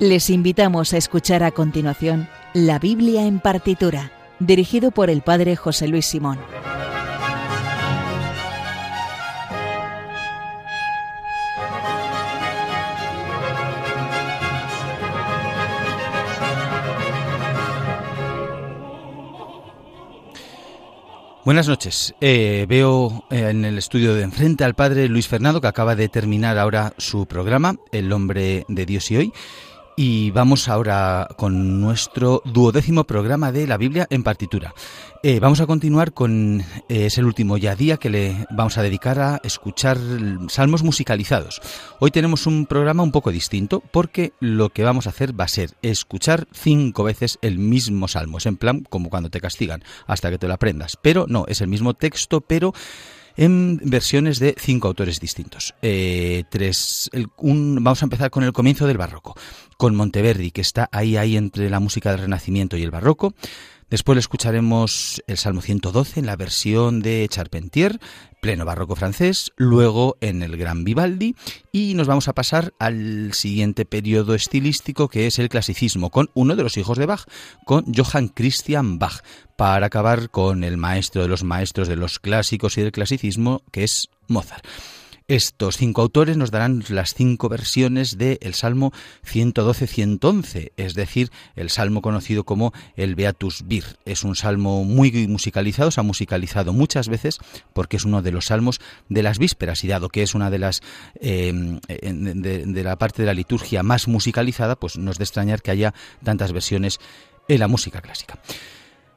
Les 0.00 0.30
invitamos 0.30 0.94
a 0.94 0.96
escuchar 0.96 1.42
a 1.42 1.50
continuación 1.50 2.26
La 2.54 2.78
Biblia 2.78 3.26
en 3.26 3.38
partitura, 3.38 4.10
dirigido 4.38 4.92
por 4.92 5.10
el 5.10 5.20
Padre 5.20 5.56
José 5.56 5.88
Luis 5.88 6.06
Simón. 6.06 6.38
Buenas 21.44 21.68
noches. 21.68 22.14
Eh, 22.22 22.64
veo 22.66 23.24
eh, 23.28 23.48
en 23.50 23.66
el 23.66 23.76
estudio 23.76 24.14
de 24.14 24.22
enfrente 24.22 24.64
al 24.64 24.74
padre 24.74 25.08
Luis 25.08 25.28
Fernando, 25.28 25.60
que 25.60 25.66
acaba 25.66 25.94
de 25.94 26.08
terminar 26.08 26.56
ahora 26.56 26.94
su 26.96 27.26
programa, 27.26 27.76
El 27.92 28.12
hombre 28.12 28.64
de 28.68 28.86
Dios 28.86 29.10
y 29.10 29.16
hoy. 29.16 29.32
Y 30.02 30.30
vamos 30.30 30.66
ahora 30.70 31.28
con 31.36 31.78
nuestro 31.78 32.40
duodécimo 32.46 33.04
programa 33.04 33.52
de 33.52 33.66
la 33.66 33.76
Biblia 33.76 34.06
en 34.08 34.22
partitura. 34.22 34.72
Eh, 35.22 35.40
vamos 35.40 35.60
a 35.60 35.66
continuar 35.66 36.14
con, 36.14 36.62
eh, 36.88 37.04
es 37.04 37.18
el 37.18 37.26
último 37.26 37.58
ya 37.58 37.76
día 37.76 37.98
que 37.98 38.08
le 38.08 38.46
vamos 38.48 38.78
a 38.78 38.82
dedicar 38.82 39.18
a 39.18 39.42
escuchar 39.44 39.98
salmos 40.48 40.82
musicalizados. 40.82 41.60
Hoy 41.98 42.10
tenemos 42.12 42.46
un 42.46 42.64
programa 42.64 43.02
un 43.02 43.12
poco 43.12 43.30
distinto 43.30 43.82
porque 43.92 44.32
lo 44.40 44.70
que 44.70 44.84
vamos 44.84 45.06
a 45.06 45.10
hacer 45.10 45.38
va 45.38 45.44
a 45.44 45.48
ser 45.48 45.72
escuchar 45.82 46.48
cinco 46.50 47.04
veces 47.04 47.38
el 47.42 47.58
mismo 47.58 48.08
salmo. 48.08 48.38
Es 48.38 48.46
en 48.46 48.56
plan 48.56 48.86
como 48.88 49.10
cuando 49.10 49.28
te 49.28 49.42
castigan 49.42 49.84
hasta 50.06 50.30
que 50.30 50.38
te 50.38 50.48
lo 50.48 50.54
aprendas. 50.54 50.96
Pero 50.96 51.26
no, 51.28 51.44
es 51.46 51.60
el 51.60 51.68
mismo 51.68 51.92
texto, 51.92 52.40
pero 52.40 52.72
en 53.36 53.80
versiones 53.84 54.38
de 54.38 54.54
cinco 54.58 54.88
autores 54.88 55.20
distintos. 55.20 55.74
Eh, 55.82 56.44
tres, 56.50 57.10
vamos 57.36 58.02
a 58.02 58.06
empezar 58.06 58.30
con 58.30 58.44
el 58.44 58.52
comienzo 58.52 58.86
del 58.86 58.98
barroco, 58.98 59.34
con 59.80 59.96
Monteverdi, 59.96 60.50
que 60.50 60.60
está 60.60 60.90
ahí, 60.92 61.16
ahí 61.16 61.38
entre 61.38 61.70
la 61.70 61.80
música 61.80 62.10
del 62.10 62.20
Renacimiento 62.20 62.76
y 62.76 62.82
el 62.82 62.90
barroco. 62.90 63.32
Después 63.88 64.14
le 64.14 64.20
escucharemos 64.20 65.22
el 65.26 65.38
Salmo 65.38 65.62
112 65.62 66.20
en 66.20 66.26
la 66.26 66.36
versión 66.36 67.00
de 67.00 67.26
Charpentier, 67.30 67.98
pleno 68.42 68.66
barroco 68.66 68.94
francés, 68.94 69.52
luego 69.56 70.18
en 70.20 70.42
el 70.42 70.58
Gran 70.58 70.84
Vivaldi 70.84 71.34
y 71.72 71.94
nos 71.94 72.06
vamos 72.06 72.28
a 72.28 72.34
pasar 72.34 72.74
al 72.78 73.32
siguiente 73.32 73.86
periodo 73.86 74.34
estilístico 74.34 75.08
que 75.08 75.26
es 75.26 75.38
el 75.38 75.48
clasicismo 75.48 76.10
con 76.10 76.28
uno 76.34 76.56
de 76.56 76.62
los 76.62 76.76
hijos 76.76 76.98
de 76.98 77.06
Bach, 77.06 77.24
con 77.64 77.86
Johann 77.94 78.28
Christian 78.28 78.98
Bach, 78.98 79.22
para 79.56 79.86
acabar 79.86 80.28
con 80.28 80.62
el 80.62 80.76
maestro 80.76 81.22
de 81.22 81.28
los 81.28 81.42
maestros 81.42 81.88
de 81.88 81.96
los 81.96 82.18
clásicos 82.18 82.76
y 82.76 82.82
del 82.82 82.92
clasicismo 82.92 83.62
que 83.72 83.84
es 83.84 84.10
Mozart. 84.28 84.62
Estos 85.30 85.76
cinco 85.76 86.02
autores 86.02 86.36
nos 86.36 86.50
darán 86.50 86.82
las 86.88 87.14
cinco 87.14 87.48
versiones 87.48 88.18
del 88.18 88.52
Salmo 88.52 88.92
112-111, 89.24 90.72
es 90.76 90.94
decir, 90.94 91.30
el 91.54 91.70
salmo 91.70 92.02
conocido 92.02 92.42
como 92.42 92.72
el 92.96 93.14
Beatus 93.14 93.62
Vir. 93.64 93.84
Es 94.04 94.24
un 94.24 94.34
salmo 94.34 94.82
muy 94.82 95.28
musicalizado, 95.28 95.92
se 95.92 96.00
ha 96.00 96.02
musicalizado 96.02 96.72
muchas 96.72 97.08
veces 97.08 97.38
porque 97.72 97.96
es 97.96 98.04
uno 98.04 98.22
de 98.22 98.32
los 98.32 98.46
salmos 98.46 98.80
de 99.08 99.22
las 99.22 99.38
vísperas 99.38 99.84
y 99.84 99.86
dado 99.86 100.08
que 100.08 100.24
es 100.24 100.34
una 100.34 100.50
de 100.50 100.58
las 100.58 100.80
eh, 101.20 101.52
de, 101.86 102.64
de 102.66 102.82
la 102.82 102.96
parte 102.96 103.22
de 103.22 103.26
la 103.26 103.34
liturgia 103.34 103.84
más 103.84 104.08
musicalizada, 104.08 104.74
pues 104.74 104.98
no 104.98 105.12
es 105.12 105.18
de 105.18 105.22
extrañar 105.22 105.62
que 105.62 105.70
haya 105.70 105.94
tantas 106.24 106.52
versiones 106.52 106.98
en 107.46 107.60
la 107.60 107.68
música 107.68 108.00
clásica 108.00 108.40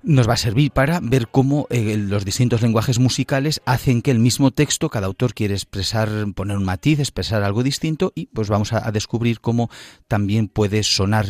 nos 0.03 0.27
va 0.27 0.33
a 0.33 0.37
servir 0.37 0.71
para 0.71 0.99
ver 1.01 1.27
cómo 1.29 1.67
eh, 1.69 1.97
los 1.97 2.25
distintos 2.25 2.61
lenguajes 2.61 2.99
musicales 2.99 3.61
hacen 3.65 4.01
que 4.01 4.11
el 4.11 4.19
mismo 4.19 4.51
texto, 4.51 4.89
cada 4.89 5.07
autor 5.07 5.33
quiere 5.33 5.53
expresar, 5.53 6.09
poner 6.35 6.57
un 6.57 6.65
matiz, 6.65 6.99
expresar 6.99 7.43
algo 7.43 7.63
distinto 7.63 8.11
y 8.13 8.27
pues 8.27 8.49
vamos 8.49 8.73
a, 8.73 8.91
descubrir 8.91 9.39
cómo 9.39 9.69
también 10.07 10.47
puede 10.47 10.83
sonar 10.83 11.27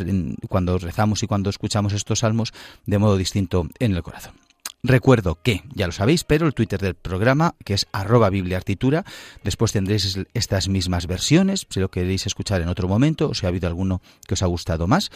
cuando 0.49 0.77
rezamos 0.77 1.23
y 1.23 1.27
cuando 1.27 1.49
escuchamos 1.49 1.93
estos 1.93 2.19
salmos 2.19 2.51
de 2.85 2.97
modo 2.97 3.15
distinto 3.15 3.67
en 3.79 3.95
el 3.95 4.03
corazón. 4.03 4.42
Recuerdo 4.85 5.39
que, 5.41 5.63
ya 5.73 5.85
lo 5.85 5.93
sabéis, 5.93 6.25
pero 6.25 6.45
el 6.45 6.53
Twitter 6.53 6.77
del 6.81 6.95
programa, 6.95 7.55
que 7.63 7.73
es 7.73 7.87
arroba 7.93 8.29
bibliartitura, 8.29 9.05
después 9.41 9.71
tendréis 9.71 10.19
estas 10.33 10.67
mismas 10.67 11.07
versiones, 11.07 11.65
si 11.69 11.79
lo 11.79 11.89
queréis 11.89 12.27
escuchar 12.27 12.61
en 12.61 12.67
otro 12.67 12.89
momento, 12.89 13.29
o 13.29 13.33
si 13.33 13.45
ha 13.45 13.49
habido 13.49 13.69
alguno 13.69 14.01
que 14.27 14.33
os 14.33 14.43
ha 14.43 14.47
gustado 14.47 14.85
más. 14.85 15.09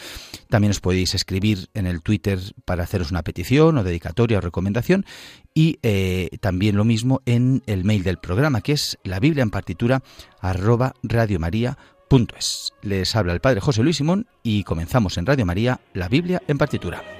También 0.48 0.70
os 0.70 0.80
podéis 0.80 1.14
escribir 1.14 1.68
en 1.74 1.86
el 1.86 2.00
Twitter 2.00 2.38
para 2.64 2.84
haceros 2.84 3.10
una 3.10 3.22
petición 3.22 3.76
o 3.76 3.84
dedicatoria 3.84 4.38
o 4.38 4.40
recomendación. 4.40 5.04
Y 5.52 5.78
eh, 5.82 6.30
también 6.40 6.76
lo 6.76 6.86
mismo 6.86 7.20
en 7.26 7.62
el 7.66 7.84
mail 7.84 8.04
del 8.04 8.16
programa, 8.16 8.62
que 8.62 8.72
es 8.72 8.98
la 9.04 9.20
Biblia 9.20 9.42
en 9.42 9.50
partitura 9.50 10.02
arroba 10.40 10.94
radiomaria.es. 11.02 12.72
Les 12.80 13.14
habla 13.14 13.34
el 13.34 13.40
Padre 13.40 13.60
José 13.60 13.82
Luis 13.82 13.98
Simón 13.98 14.28
y 14.42 14.64
comenzamos 14.64 15.18
en 15.18 15.26
Radio 15.26 15.44
María, 15.44 15.82
la 15.92 16.08
Biblia 16.08 16.40
en 16.48 16.56
partitura. 16.56 17.17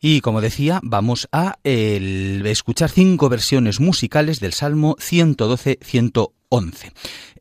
Y 0.00 0.20
como 0.20 0.40
decía, 0.40 0.80
vamos 0.82 1.28
a 1.32 1.58
escuchar 1.64 2.90
cinco 2.90 3.28
versiones 3.28 3.80
musicales 3.80 4.38
del 4.38 4.52
Salmo 4.52 4.96
112-111. 4.96 6.92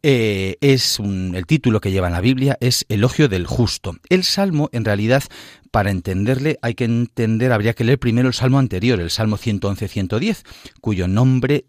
Eh, 0.04 0.58
es 0.62 1.00
el 1.00 1.46
título 1.46 1.82
que 1.82 1.92
lleva 1.92 2.08
en 2.08 2.14
la 2.14 2.22
Biblia 2.22 2.58
es 2.60 2.86
Elogio 2.90 3.28
del 3.30 3.46
Justo. 3.46 3.96
El 4.10 4.24
Salmo, 4.24 4.70
en 4.72 4.86
realidad, 4.86 5.24
para 5.72 5.92
entenderle 5.92 6.58
hay 6.62 6.74
que 6.74 6.86
entender, 6.86 7.52
habría 7.52 7.74
que 7.74 7.84
leer 7.84 8.00
primero 8.00 8.28
el 8.28 8.34
Salmo 8.34 8.60
anterior, 8.60 9.00
el 9.00 9.12
Salmo 9.12 9.38
111-110, 9.38 10.44
cuyo 10.82 11.08
nombre, 11.08 11.66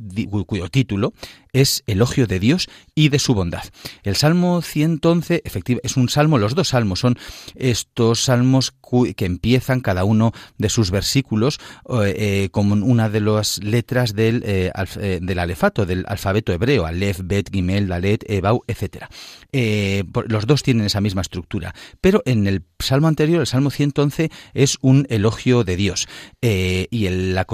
cuyo 0.47 0.69
título 0.69 1.13
es 1.53 1.83
Elogio 1.87 2.27
de 2.27 2.41
Dios 2.41 2.69
y 2.95 3.09
de 3.09 3.19
su 3.19 3.35
bondad. 3.35 3.65
El 4.03 4.17
Salmo 4.17 4.63
111, 4.63 5.43
efectivamente, 5.45 5.87
es 5.87 5.97
un 5.97 6.09
salmo, 6.09 6.39
los 6.39 6.55
dos 6.55 6.69
salmos 6.69 7.01
son 7.01 7.19
estos 7.55 8.25
salmos 8.25 8.75
que 9.17 9.25
empiezan 9.25 9.81
cada 9.81 10.05
uno 10.05 10.33
de 10.57 10.69
sus 10.69 10.91
versículos 10.91 11.59
eh, 12.05 12.49
con 12.51 12.83
una 12.83 13.09
de 13.09 13.21
las 13.21 13.63
letras 13.63 14.15
del, 14.15 14.43
eh, 14.47 14.71
del 15.21 15.39
alefato, 15.39 15.87
del 15.87 16.05
alfabeto 16.09 16.53
hebreo, 16.53 16.87
Aleph, 16.87 17.21
Bet, 17.25 17.51
Gimel, 17.53 17.89
Dalet, 17.89 18.18
Ebau, 18.27 18.65
etc. 18.67 19.07
los 20.29 20.47
dos 20.47 20.63
tienen 20.63 20.87
esa 20.87 21.01
misma 21.01 21.23
estructura, 21.23 21.75
pero 22.01 22.23
en 22.27 22.47
el 22.47 22.63
salmo 22.79 23.09
anterior, 23.09 23.41
el 23.41 23.47
Salmo 23.47 23.71
111, 23.71 24.31
es 24.55 24.79
un 24.81 25.07
elogio 25.11 25.65
de 25.65 25.77
Dios. 25.77 26.09
y 26.41 27.07
el, 27.07 27.35
la 27.35 27.47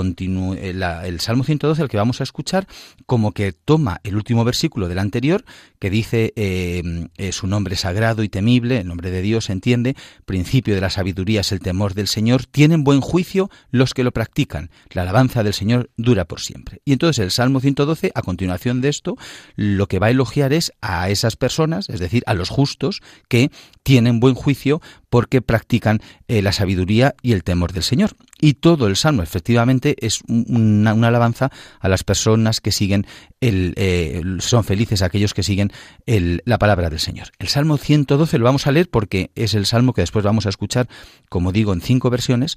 el 1.05 1.21
Salmo 1.21 1.45
112, 1.45 1.83
el 1.83 1.89
que 1.89 1.97
vamos 1.97 2.21
a 2.21 2.25
escuchar, 2.25 2.67
como 3.07 3.33
que 3.33 3.53
toma 3.53 4.01
el 4.05 4.17
último 4.17 4.45
versículo 4.45 4.89
del 4.89 4.99
anterior, 4.99 5.45
que 5.79 5.91
dice 5.91 6.33
eh, 6.37 6.83
eh, 7.19 7.33
su 7.33 7.47
nombre 7.47 7.77
sagrado 7.77 8.23
y 8.23 8.31
temible, 8.31 8.79
el 8.79 8.89
nombre 8.89 9.11
de 9.11 9.21
Dios 9.21 9.51
entiende, 9.51 9.95
principio 10.25 10.75
de 10.75 10.81
la 10.81 10.89
sabiduría 10.89 11.43
es 11.43 11.53
el 11.53 11.61
temor 11.61 11.93
del 11.93 12.09
Señor, 12.09 12.47
tienen 12.47 12.85
buen 12.85 13.03
juicio 13.03 13.51
los 13.71 13.93
que 13.93 14.03
lo 14.03 14.11
practican, 14.11 14.71
la 14.93 15.03
alabanza 15.03 15.43
del 15.43 15.53
Señor 15.53 15.91
dura 15.99 16.25
por 16.25 16.41
siempre. 16.41 16.81
Y 16.87 16.95
entonces 16.95 17.23
el 17.23 17.31
Salmo 17.31 17.61
112, 17.61 18.13
a 18.15 18.23
continuación 18.23 18.81
de 18.81 18.89
esto, 18.89 19.19
lo 19.57 19.87
que 19.89 19.99
va 19.99 20.07
a 20.07 20.11
elogiar 20.11 20.54
a 20.81 21.11
esas 21.11 21.37
personas, 21.37 21.89
es 21.89 22.01
decir, 22.01 22.23
a 22.27 22.35
los 22.35 22.49
justos, 22.49 23.03
que 23.29 23.51
tienen 23.83 24.21
buen 24.21 24.35
juicio 24.35 24.81
porque 25.11 25.43
practican 25.43 26.01
eh, 26.29 26.43
la 26.43 26.53
sabiduría 26.53 27.15
y 27.23 27.33
el 27.33 27.45
temor 27.45 27.73
del 27.73 27.83
Señor. 27.83 28.13
Y 28.41 28.55
todo 28.55 28.87
el 28.87 28.97
salmo, 28.97 29.23
efectivamente, 29.23 29.97
es 30.01 30.21
una, 30.27 30.91
alabanza 30.91 31.51
a 31.81 31.89
las 31.89 32.05
personas 32.05 32.61
que 32.61 32.73
siguen 32.73 33.07
el, 33.41 33.75
eh, 33.77 34.23
son 34.41 34.65
felices 34.65 35.03
aquellos 35.03 35.35
que 35.35 35.43
siguen 35.43 35.71
el, 36.07 36.43
la 36.45 36.59
palabra 36.59 36.91
del 36.91 37.01
Señor. 37.01 37.29
El 37.39 37.49
Salmo 37.49 37.77
112 37.77 38.39
lo 38.39 38.45
vamos 38.45 38.67
a 38.67 38.73
leer 38.73 38.89
porque 38.91 39.31
es 39.35 39.55
el 39.55 39.67
salmo 39.67 39.93
que 39.93 40.03
después 40.03 40.25
vamos 40.25 40.47
a 40.47 40.51
escuchar, 40.51 40.89
como 41.29 41.53
digo, 41.53 41.73
en 41.73 41.81
cinco 41.81 42.11
versiones. 42.11 42.57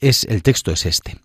Es, 0.00 0.24
el 0.24 0.42
texto 0.42 0.72
es 0.72 0.84
este. 0.86 1.18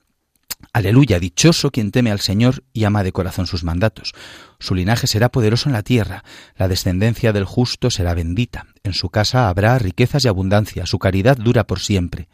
Aleluya, 0.73 1.19
dichoso 1.19 1.71
quien 1.71 1.91
teme 1.91 2.11
al 2.11 2.19
Señor 2.19 2.63
y 2.71 2.85
ama 2.85 3.03
de 3.03 3.11
corazón 3.11 3.45
sus 3.45 3.63
mandatos. 3.63 4.13
Su 4.59 4.73
linaje 4.73 5.07
será 5.07 5.29
poderoso 5.29 5.67
en 5.67 5.73
la 5.73 5.83
tierra, 5.83 6.23
la 6.55 6.67
descendencia 6.67 7.33
del 7.33 7.45
justo 7.45 7.91
será 7.91 8.13
bendita. 8.13 8.67
En 8.83 8.93
su 8.93 9.09
casa 9.09 9.49
habrá 9.49 9.77
riquezas 9.79 10.23
y 10.23 10.27
abundancia, 10.27 10.85
su 10.85 10.97
caridad 10.97 11.37
dura 11.37 11.65
por 11.65 11.79
siempre. 11.79 12.29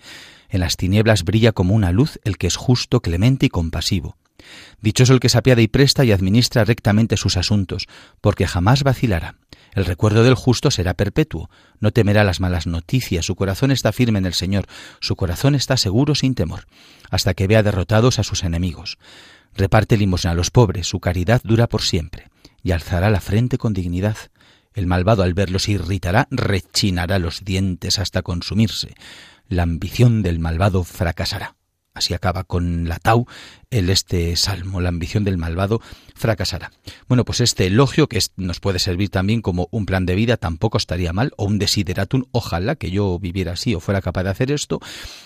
En 0.49 0.59
las 0.59 0.77
tinieblas 0.77 1.23
brilla 1.23 1.51
como 1.51 1.73
una 1.73 1.91
luz 1.91 2.19
el 2.23 2.37
que 2.37 2.47
es 2.47 2.55
justo, 2.55 3.01
clemente 3.01 3.47
y 3.47 3.49
compasivo. 3.49 4.17
Dichoso 4.81 5.13
el 5.13 5.19
que 5.19 5.29
se 5.29 5.37
apiada 5.37 5.61
y 5.61 5.67
presta 5.67 6.05
y 6.05 6.11
administra 6.11 6.63
rectamente 6.63 7.17
sus 7.17 7.37
asuntos, 7.37 7.87
porque 8.21 8.47
jamás 8.47 8.83
vacilará. 8.83 9.35
El 9.77 9.85
recuerdo 9.85 10.23
del 10.23 10.33
justo 10.33 10.71
será 10.71 10.95
perpetuo, 10.95 11.51
no 11.79 11.91
temerá 11.91 12.23
las 12.23 12.39
malas 12.39 12.65
noticias, 12.65 13.27
su 13.27 13.35
corazón 13.35 13.69
está 13.69 13.91
firme 13.91 14.17
en 14.17 14.25
el 14.25 14.33
Señor, 14.33 14.65
su 14.99 15.15
corazón 15.15 15.53
está 15.53 15.77
seguro 15.77 16.15
sin 16.15 16.33
temor, 16.33 16.65
hasta 17.11 17.35
que 17.35 17.45
vea 17.45 17.61
derrotados 17.61 18.17
a 18.17 18.23
sus 18.23 18.43
enemigos. 18.43 18.97
Reparte 19.53 19.95
limosna 19.95 20.31
a 20.31 20.33
los 20.33 20.49
pobres, 20.49 20.87
su 20.87 20.99
caridad 20.99 21.41
dura 21.43 21.67
por 21.67 21.83
siempre, 21.83 22.31
y 22.63 22.71
alzará 22.71 23.11
la 23.11 23.21
frente 23.21 23.59
con 23.59 23.73
dignidad. 23.73 24.17
El 24.73 24.87
malvado 24.87 25.21
al 25.21 25.35
verlos 25.35 25.69
irritará, 25.69 26.27
rechinará 26.31 27.19
los 27.19 27.45
dientes 27.45 27.99
hasta 27.99 28.23
consumirse. 28.23 28.95
La 29.47 29.61
ambición 29.61 30.23
del 30.23 30.39
malvado 30.39 30.85
fracasará. 30.85 31.55
Así 31.93 32.15
acaba 32.15 32.45
con 32.45 32.89
la 32.89 32.97
tau 32.97 33.27
el 33.69 33.89
este 33.89 34.35
salmo, 34.37 34.79
la 34.79 34.89
ambición 34.89 35.23
del 35.23 35.37
malvado 35.37 35.81
fracasará. 36.15 36.71
Bueno, 37.07 37.25
pues 37.25 37.41
este 37.41 37.67
elogio 37.67 38.07
que 38.07 38.19
nos 38.37 38.59
puede 38.59 38.79
servir 38.79 39.09
también 39.09 39.41
como 39.41 39.67
un 39.71 39.85
plan 39.85 40.05
de 40.05 40.15
vida 40.15 40.37
tampoco 40.37 40.77
estaría 40.77 41.13
mal, 41.13 41.33
o 41.37 41.45
un 41.45 41.59
desideratum, 41.59 42.23
ojalá 42.31 42.75
que 42.75 42.91
yo 42.91 43.19
viviera 43.19 43.53
así 43.53 43.75
o 43.75 43.79
fuera 43.79 44.01
capaz 44.01 44.23
de 44.23 44.29
hacer 44.29 44.51
esto. 44.51 44.79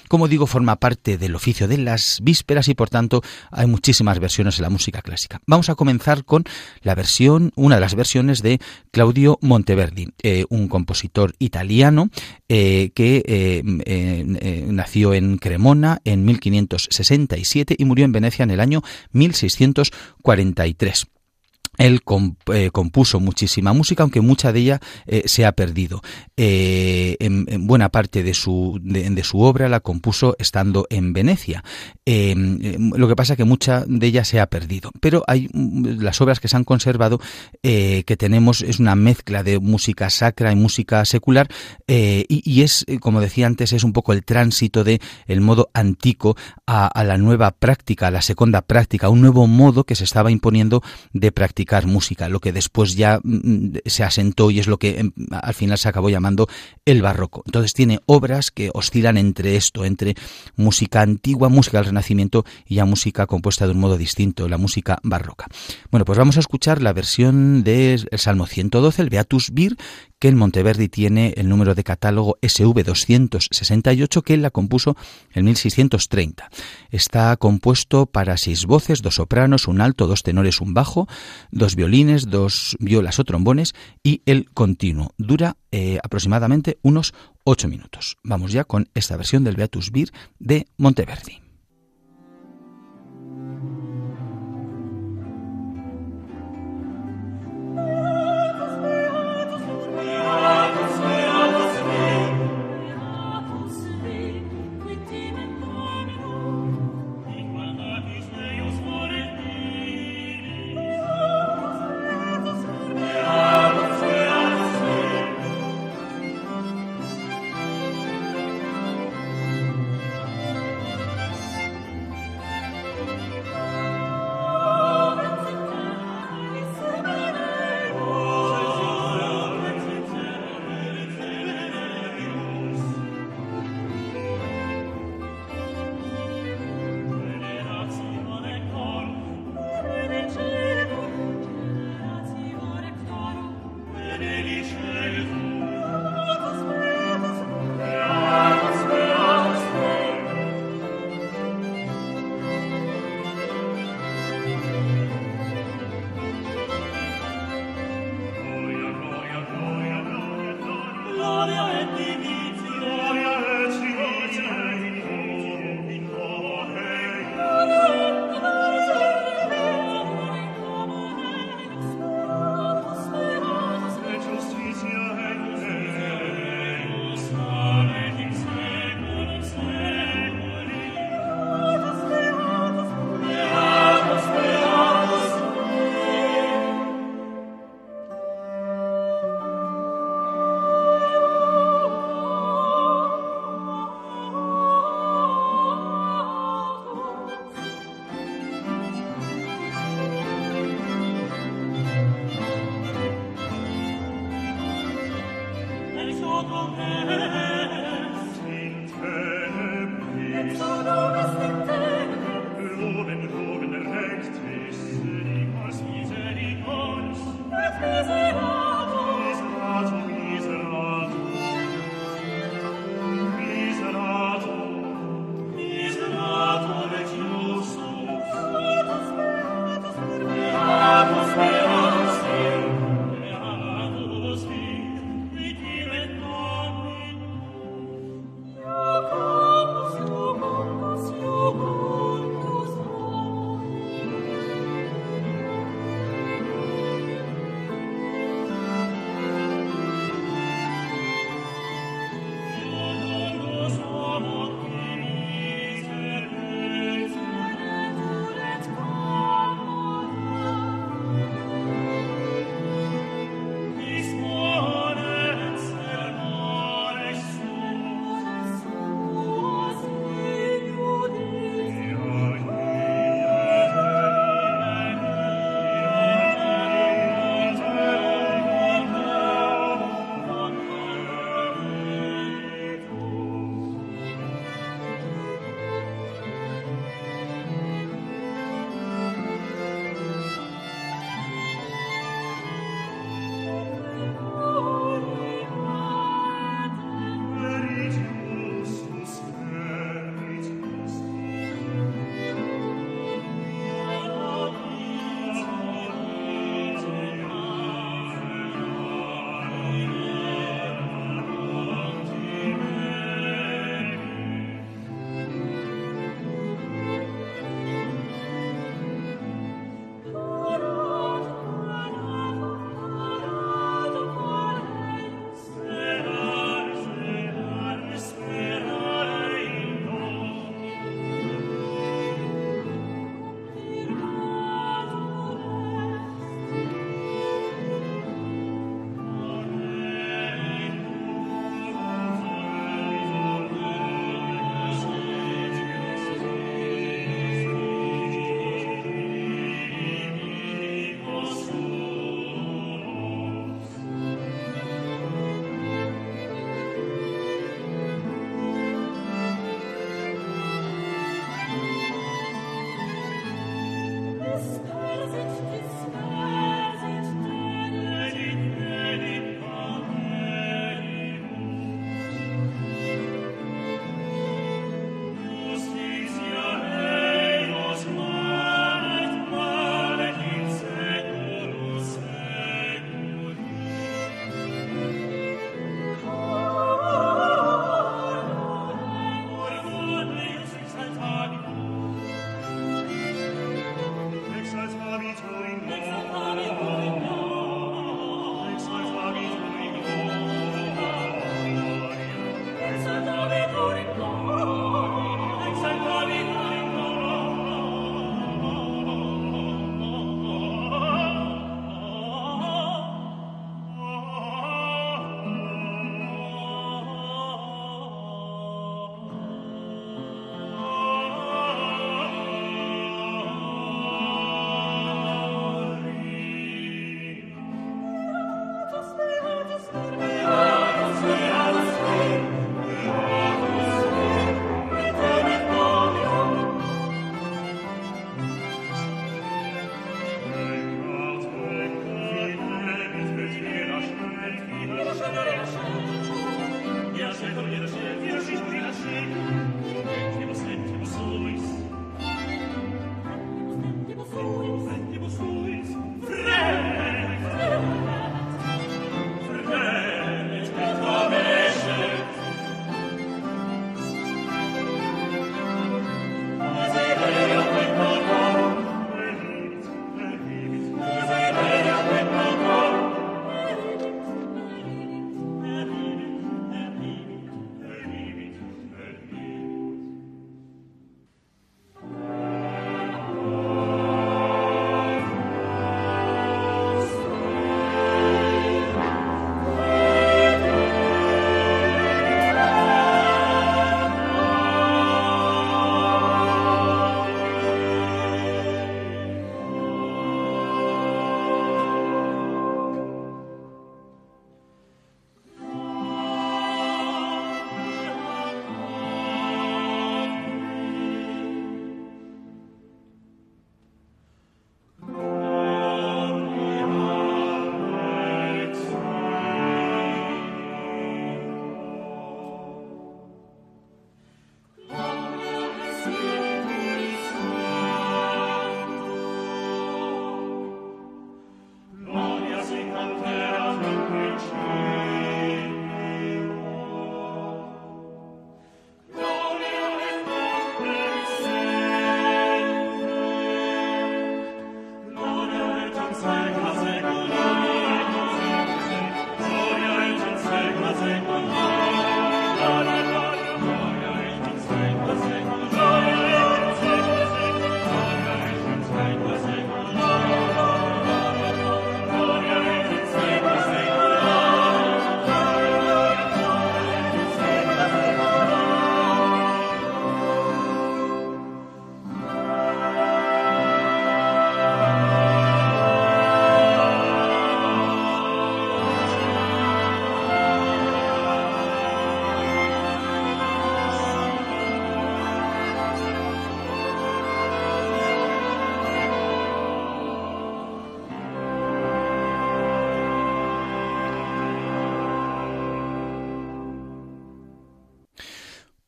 Como 0.09 0.27
digo, 0.27 0.47
forma 0.47 0.75
parte 0.77 1.17
del 1.17 1.35
oficio 1.35 1.67
de 1.67 1.77
las 1.77 2.19
vísperas 2.21 2.67
y 2.67 2.73
por 2.73 2.89
tanto 2.89 3.21
hay 3.51 3.67
muchísimas 3.67 4.19
versiones 4.19 4.57
en 4.57 4.63
la 4.63 4.69
música 4.69 5.01
clásica. 5.01 5.39
Vamos 5.45 5.69
a 5.69 5.75
comenzar 5.75 6.25
con 6.25 6.43
la 6.81 6.95
versión, 6.95 7.51
una 7.55 7.75
de 7.75 7.81
las 7.81 7.95
versiones 7.95 8.41
de 8.41 8.59
Claudio 8.91 9.37
Monteverdi, 9.41 10.09
eh, 10.23 10.45
un 10.49 10.67
compositor 10.67 11.33
italiano 11.39 12.09
eh, 12.49 12.91
que 12.95 13.23
eh, 13.25 14.65
nació 14.67 15.13
en 15.13 15.37
Cremona 15.37 16.01
en 16.03 16.25
1567 16.25 17.75
y 17.77 17.85
murió 17.85 18.03
en 18.03 18.11
Venecia 18.11 18.30
en 18.39 18.51
el 18.51 18.59
año 18.59 18.81
1643. 19.11 21.07
Él 21.81 22.01
eh, 22.53 22.69
compuso 22.71 23.19
muchísima 23.19 23.73
música, 23.73 24.03
aunque 24.03 24.21
mucha 24.21 24.51
de 24.51 24.59
ella 24.59 24.79
eh, 25.07 25.23
se 25.25 25.45
ha 25.45 25.51
perdido. 25.53 26.01
Eh, 26.37 27.17
en, 27.19 27.45
buena 27.65 27.89
parte 27.89 28.21
de 28.21 28.35
su, 28.35 28.79
de, 28.83 29.23
su, 29.23 29.41
obra 29.41 29.67
la 29.67 29.79
compuso 29.79 30.35
estando 30.37 30.85
en 30.89 31.13
Venecia. 31.13 31.63
lo 32.05 33.07
que 33.07 33.15
pasa 33.15 33.33
es 33.33 33.37
que 33.37 33.45
mucha 33.45 33.83
de 33.87 34.05
ella 34.05 34.23
se 34.25 34.39
ha 34.39 34.47
perdido. 34.47 34.91
Pero 34.99 35.23
hay 35.27 35.49
mm, 35.51 36.01
las 36.01 36.21
obras 36.21 36.39
que 36.39 36.47
se 36.47 36.55
han 36.55 36.63
conservado 36.63 37.19
que 37.63 38.17
tenemos 38.17 38.61
es 38.61 38.79
una 38.79 38.95
mezcla 38.95 39.43
de 39.43 39.59
música 39.59 40.09
sacra 40.09 40.51
y 40.51 40.55
música 40.55 41.03
secular 41.05 41.47
y, 41.87 42.61
es, 42.61 42.85
como 42.99 43.21
decía 43.21 43.47
antes, 43.47 43.73
es 43.73 43.83
un 43.83 43.93
poco 43.93 44.13
el 44.13 44.23
tránsito 44.23 44.83
de 44.83 44.99
modo 45.39 45.69
antico 45.73 46.35
a, 46.67 46.87
a 46.87 47.03
la 47.03 47.17
nueva 47.17 47.51
práctica, 47.51 48.07
a 48.07 48.11
la 48.11 48.21
segunda 48.21 48.61
práctica, 48.61 49.09
un 49.09 49.21
nuevo 49.21 49.47
modo 49.47 49.83
que 49.83 49.95
se 49.95 50.03
estaba 50.03 50.31
imponiendo 50.31 50.83
de 51.13 51.31
practicar 51.31 51.70
música, 51.87 52.29
lo 52.29 52.39
que 52.39 52.51
después 52.51 52.95
ya 52.95 53.19
mm, 53.23 53.35
mm, 53.35 53.73
se 53.85 54.03
asentó 54.03 54.51
y 54.51 54.59
es 54.59 54.67
lo 54.67 54.77
que 54.77 54.99
em, 54.99 55.11
al 55.31 55.53
final 55.53 55.77
se 55.77 55.89
acabó 55.89 56.09
llamando 56.09 56.47
el 56.85 57.01
barroco. 57.01 57.43
Entonces 57.45 57.73
tiene 57.73 57.99
obras 58.05 58.51
que 58.51 58.69
oscilan 58.73 59.17
entre 59.17 59.55
esto, 59.55 59.85
entre 59.85 60.15
música 60.55 61.01
antigua, 61.01 61.49
música 61.49 61.77
del 61.77 61.87
Renacimiento 61.87 62.45
y 62.65 62.75
ya 62.75 62.85
música 62.85 63.25
compuesta 63.25 63.65
de 63.65 63.71
un 63.71 63.79
modo 63.79 63.97
distinto, 63.97 64.47
la 64.47 64.57
música 64.57 64.99
barroca. 65.03 65.47
Bueno, 65.89 66.05
pues 66.05 66.17
vamos 66.17 66.37
a 66.37 66.41
escuchar 66.41 66.81
la 66.81 66.93
versión 66.93 67.63
del 67.63 68.07
Salmo 68.17 68.45
112, 68.45 69.01
el 69.01 69.09
Beatus 69.09 69.51
Vir, 69.51 69.77
que 70.21 70.27
en 70.27 70.37
Monteverdi 70.37 70.87
tiene 70.87 71.33
el 71.35 71.49
número 71.49 71.73
de 71.73 71.83
catálogo 71.83 72.37
SV268 72.43 74.21
que 74.21 74.35
él 74.35 74.43
la 74.43 74.51
compuso 74.51 74.95
en 75.33 75.45
1630. 75.45 76.47
Está 76.91 77.35
compuesto 77.37 78.05
para 78.05 78.37
seis 78.37 78.67
voces, 78.67 79.01
dos 79.01 79.15
sopranos, 79.15 79.67
un 79.67 79.81
alto, 79.81 80.05
dos 80.05 80.21
tenores, 80.21 80.61
un 80.61 80.75
bajo, 80.75 81.07
dos 81.49 81.75
violines, 81.75 82.29
dos 82.29 82.77
violas 82.79 83.17
o 83.17 83.23
trombones 83.23 83.73
y 84.03 84.21
el 84.27 84.51
continuo. 84.51 85.11
Dura 85.17 85.57
eh, 85.71 85.97
aproximadamente 86.03 86.77
unos 86.83 87.15
ocho 87.43 87.67
minutos. 87.67 88.17
Vamos 88.23 88.51
ya 88.51 88.63
con 88.63 88.89
esta 88.93 89.17
versión 89.17 89.43
del 89.43 89.55
Beatus 89.55 89.91
Vir 89.91 90.11
de 90.37 90.67
Monteverdi. 90.77 91.40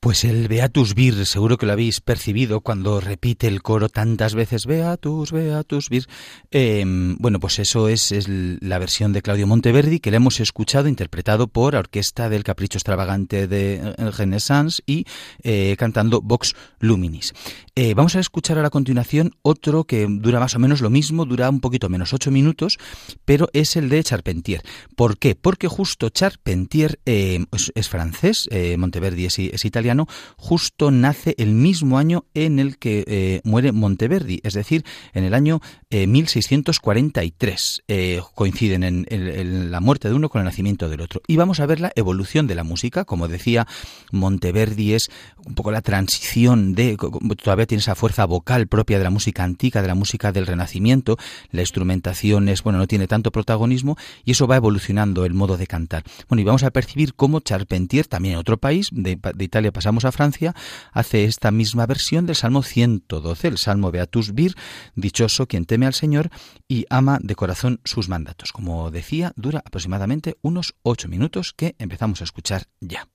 Pues 0.03 0.25
el 0.25 0.49
Beatus 0.49 0.95
Vir, 0.95 1.25
seguro 1.25 1.57
que 1.57 1.65
lo 1.65 1.71
habéis 1.71 2.01
percibido 2.01 2.59
cuando 2.59 2.99
repite 2.99 3.47
el 3.47 3.61
coro 3.61 3.87
tantas 3.87 4.35
veces 4.35 4.65
Beatus, 4.65 5.31
Beatus 5.31 5.87
Vir. 5.87 6.07
Em, 6.51 7.15
bueno, 7.19 7.39
pues 7.39 7.57
eso 7.59 7.87
es, 7.87 8.11
es, 8.11 8.27
la 8.27 8.79
versión 8.79 9.13
de 9.13 9.21
Claudio 9.21 9.47
Monteverdi 9.47 10.01
que 10.01 10.11
le 10.11 10.17
hemos 10.17 10.41
escuchado 10.41 10.89
interpretado 10.89 11.47
por 11.47 11.75
la 11.75 11.79
Orquesta 11.79 12.27
del 12.27 12.43
Capricho 12.43 12.77
Extravagante 12.77 13.47
de 13.47 13.75
eh, 13.75 14.11
Renaissance 14.11 14.83
y 14.85 15.05
eh, 15.41 15.77
cantando 15.79 16.19
Vox 16.19 16.53
Luminis. 16.81 17.33
Eh, 17.75 17.93
vamos 17.93 18.17
a 18.17 18.19
escuchar 18.19 18.57
a 18.57 18.61
la 18.61 18.69
continuación 18.69 19.31
otro 19.41 19.85
que 19.85 20.05
dura 20.09 20.41
más 20.41 20.53
o 20.53 20.59
menos 20.59 20.81
lo 20.81 20.89
mismo, 20.89 21.23
dura 21.23 21.49
un 21.49 21.61
poquito 21.61 21.87
menos, 21.87 22.11
ocho 22.11 22.29
minutos, 22.29 22.77
pero 23.23 23.47
es 23.53 23.77
el 23.77 23.87
de 23.87 24.03
Charpentier. 24.03 24.63
¿Por 24.97 25.17
qué? 25.17 25.33
Porque 25.35 25.69
justo 25.69 26.09
Charpentier 26.09 26.99
es, 27.05 27.71
es, 27.73 27.87
francés, 27.87 28.49
Monteverdi 28.77 29.25
es, 29.25 29.39
es 29.39 29.65
italiano, 29.65 29.92
justo 30.37 30.91
nace 30.91 31.35
el 31.37 31.51
mismo 31.51 31.97
año 31.97 32.25
en 32.33 32.59
el 32.59 32.77
que 32.77 33.03
eh, 33.07 33.41
muere 33.43 33.71
Monteverdi, 33.71 34.41
es 34.43 34.53
decir, 34.53 34.83
en 35.13 35.23
el 35.23 35.33
año 35.33 35.61
1643. 35.89 37.83
Eh, 37.87 37.93
eh, 37.95 38.21
coinciden 38.33 38.83
en, 38.83 39.71
la 39.71 39.79
muerte 39.79 40.09
de 40.09 40.15
uno 40.15 40.29
con 40.29 40.39
el 40.39 40.45
nacimiento 40.45 40.89
del 40.89 41.01
otro. 41.01 41.21
Y 41.27 41.37
vamos 41.37 41.59
a 41.59 41.65
ver 41.65 41.79
la 41.79 41.91
evolución 41.95 42.47
de 42.47 42.55
la 42.55 42.63
música. 42.63 43.05
Como 43.05 43.27
decía, 43.27 43.67
Monteverdi 44.11 44.93
es 44.93 45.09
un 45.45 45.55
poco 45.55 45.71
la 45.71 45.81
transición 45.81 46.73
de. 46.73 46.97
Todavía 47.41 47.65
tiene 47.65 47.79
esa 47.79 47.95
fuerza 47.95 48.25
vocal 48.25 48.67
propia 48.67 48.97
de 48.97 49.03
la 49.03 49.09
música 49.09 49.43
antigua, 49.43 49.81
de 49.81 49.87
la 49.87 49.95
música 49.95 50.31
del 50.31 50.47
Renacimiento. 50.47 51.17
La 51.51 51.61
instrumentación 51.61 52.49
es, 52.49 52.63
bueno, 52.63 52.79
no 52.79 52.87
tiene 52.87 53.07
tanto 53.07 53.31
protagonismo 53.31 53.97
y 54.25 54.31
eso 54.31 54.47
va 54.47 54.55
evolucionando 54.55 55.25
el 55.25 55.33
modo 55.33 55.57
de 55.57 55.67
cantar. 55.67 56.03
Bueno, 56.27 56.41
y 56.41 56.45
vamos 56.45 56.63
a 56.63 56.71
percibir 56.71 57.13
cómo 57.13 57.39
Charpentier, 57.39 58.07
también 58.07 58.33
en 58.33 58.39
otro 58.39 58.57
país, 58.57 58.89
de, 58.91 59.17
de 59.35 59.45
Italia 59.45 59.71
pasamos 59.83 60.05
a 60.05 60.13
Francia, 60.13 60.55
hace 60.93 61.25
esta 61.25 61.51
misma 61.51 61.85
versión 61.85 62.25
del 62.25 62.37
Salmo 62.37 62.63
112, 62.63 63.49
el 63.49 63.57
Salmo 63.57 63.91
Beatus 63.91 64.33
Vir, 64.33 64.55
dichoso 64.95 65.45
quien 65.45 65.65
teme 65.65 65.85
al 65.85 65.93
Señor 65.93 66.29
y 66.69 66.85
ama 66.89 67.19
de 67.21 67.35
corazón 67.35 67.81
sus 67.83 68.07
mandatos. 68.07 68.53
Como 68.53 68.91
decía, 68.91 69.33
dura 69.35 69.61
aproximadamente 69.65 70.37
unos 70.41 70.75
ocho 70.83 71.09
minutos 71.09 71.51
que 71.51 71.75
empezamos 71.79 72.21
a 72.21 72.23
escuchar 72.23 72.67
ya. 72.79 73.09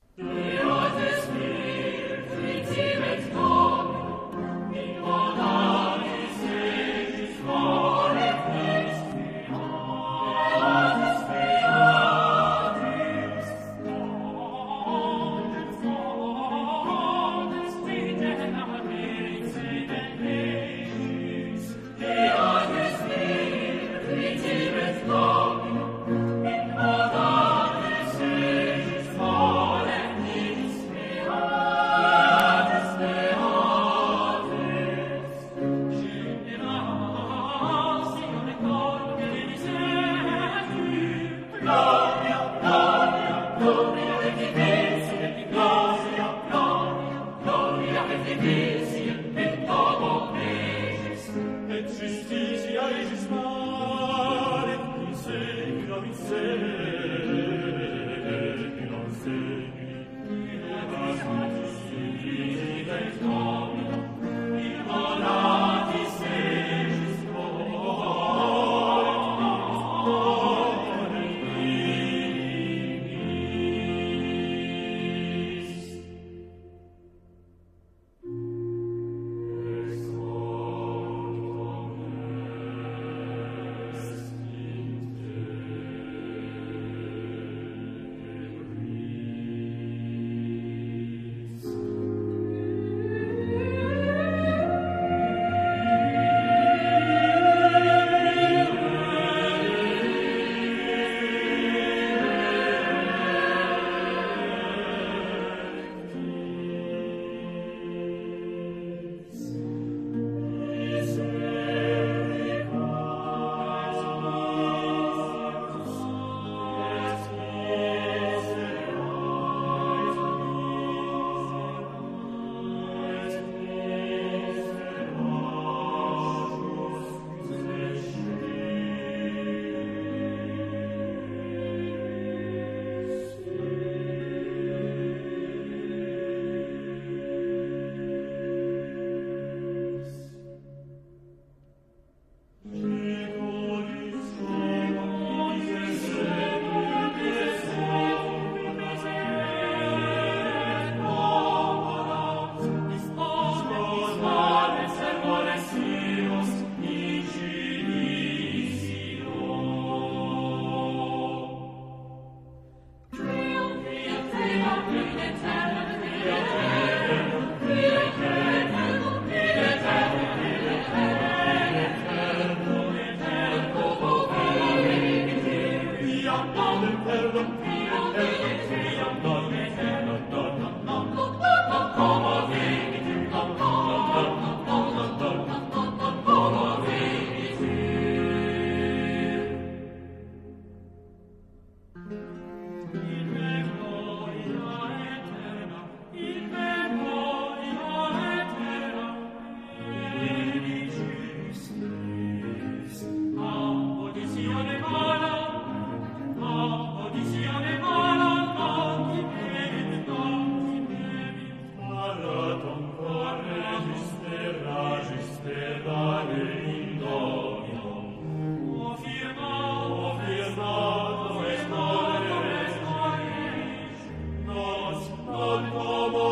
non 225.39 225.71
homo 225.71 226.28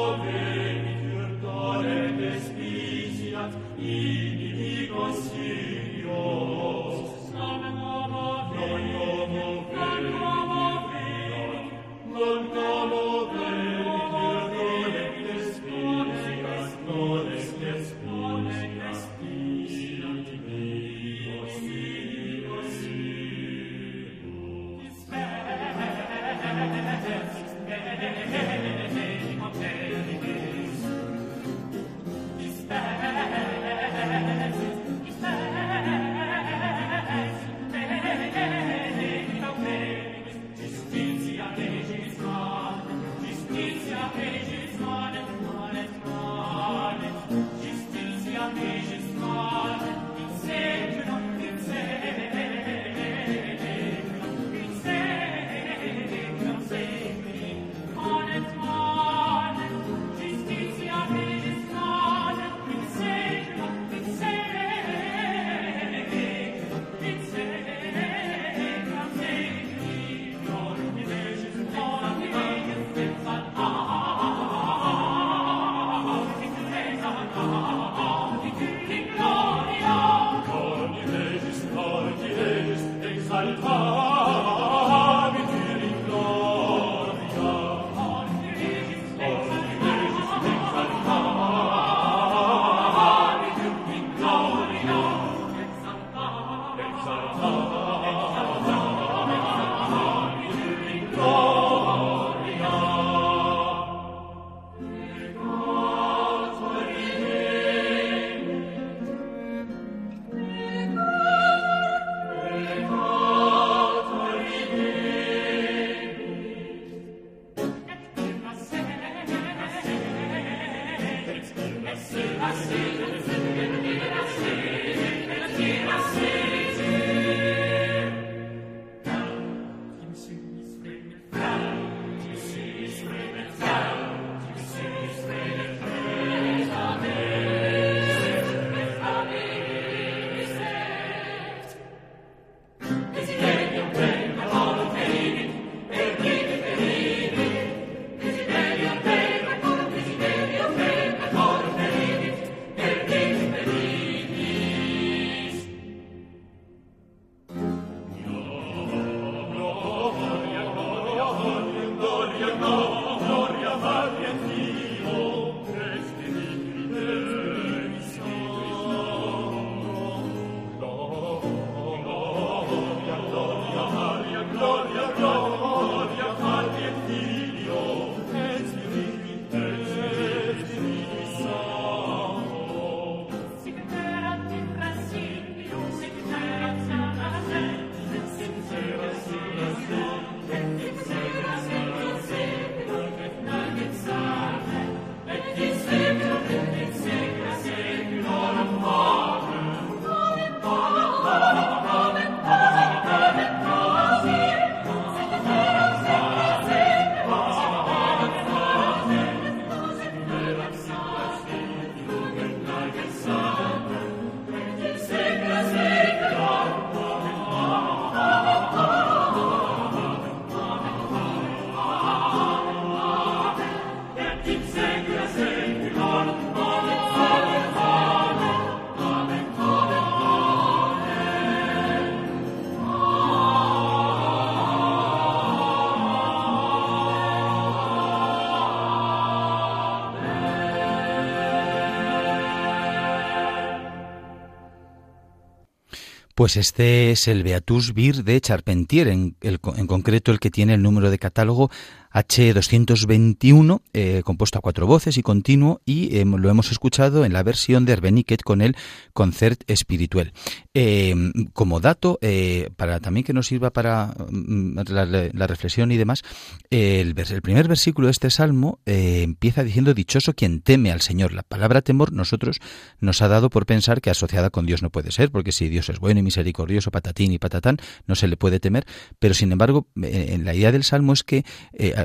Pues 246.48 246.56
este 246.56 247.12
es 247.12 247.28
el 247.28 247.44
Beatus 247.44 247.94
Vir 247.94 248.24
de 248.24 248.40
Charpentier, 248.40 249.10
en, 249.10 249.36
en 249.42 249.88
concreto 249.88 250.32
el 250.32 250.40
que 250.40 250.50
tiene 250.50 250.76
el 250.76 250.82
número 250.82 251.12
de 251.12 251.20
catálogo 251.20 251.70
H221, 252.18 253.82
eh, 253.94 254.22
compuesto 254.26 254.58
a 254.58 254.62
cuatro 254.62 254.88
voces 254.88 255.18
y 255.18 255.22
continuo, 255.22 255.82
y 255.86 256.18
em, 256.18 256.36
lo 256.36 256.50
hemos 256.50 256.72
escuchado 256.72 257.26
en 257.26 257.34
la 257.34 257.44
versión 257.44 257.86
de 257.86 257.94
Herbeniquet 257.94 258.42
con 258.42 258.62
el 258.62 258.76
Concert 259.14 259.62
Espirituel. 259.68 260.34
Em, 260.74 261.32
como 261.54 261.80
dato, 261.80 262.18
eh, 262.22 262.70
para 262.76 263.00
también 263.00 263.24
que 263.24 263.34
nos 263.34 263.48
sirva 263.48 263.72
para 263.72 264.14
mm, 264.30 264.80
la, 264.88 265.48
reflexión 265.48 265.92
y 265.92 265.98
demás, 265.98 266.24
el, 266.70 267.14
primer 267.42 267.68
versículo 267.68 268.08
de 268.08 268.12
este 268.12 268.30
salmo 268.30 268.80
eh, 268.86 269.22
empieza 269.24 269.64
diciendo 269.64 269.94
dichoso 269.94 270.34
quien 270.34 270.62
teme 270.62 270.92
al 270.92 271.02
Señor. 271.02 271.34
La 271.34 271.44
palabra 271.44 271.82
temor 271.82 272.12
nosotros 272.14 272.60
nos 273.00 273.22
ha 273.22 273.28
dado 273.28 273.50
por 273.50 273.66
pensar 273.66 274.02
que 274.02 274.10
asociada 274.10 274.50
con 274.50 274.66
Dios 274.66 274.82
no 274.82 274.90
puede 274.90 275.12
ser, 275.12 275.32
porque 275.32 275.52
si 275.52 275.70
Dios 275.70 275.90
es 275.90 276.00
bueno 276.00 276.20
y 276.20 276.24
misericordioso, 276.24 276.92
patatín 276.92 277.32
y 277.32 277.38
patatán, 277.38 277.78
no 278.08 278.16
se 278.16 278.28
le 278.28 278.38
puede 278.38 278.60
temer, 278.60 278.86
pero 279.20 279.34
sin 279.34 279.52
embargo, 279.52 279.88
en 280.02 280.46
la 280.46 280.56
idea 280.56 280.72
del 280.72 280.84
salmo 280.84 281.14
es 281.14 281.24
que 281.24 281.46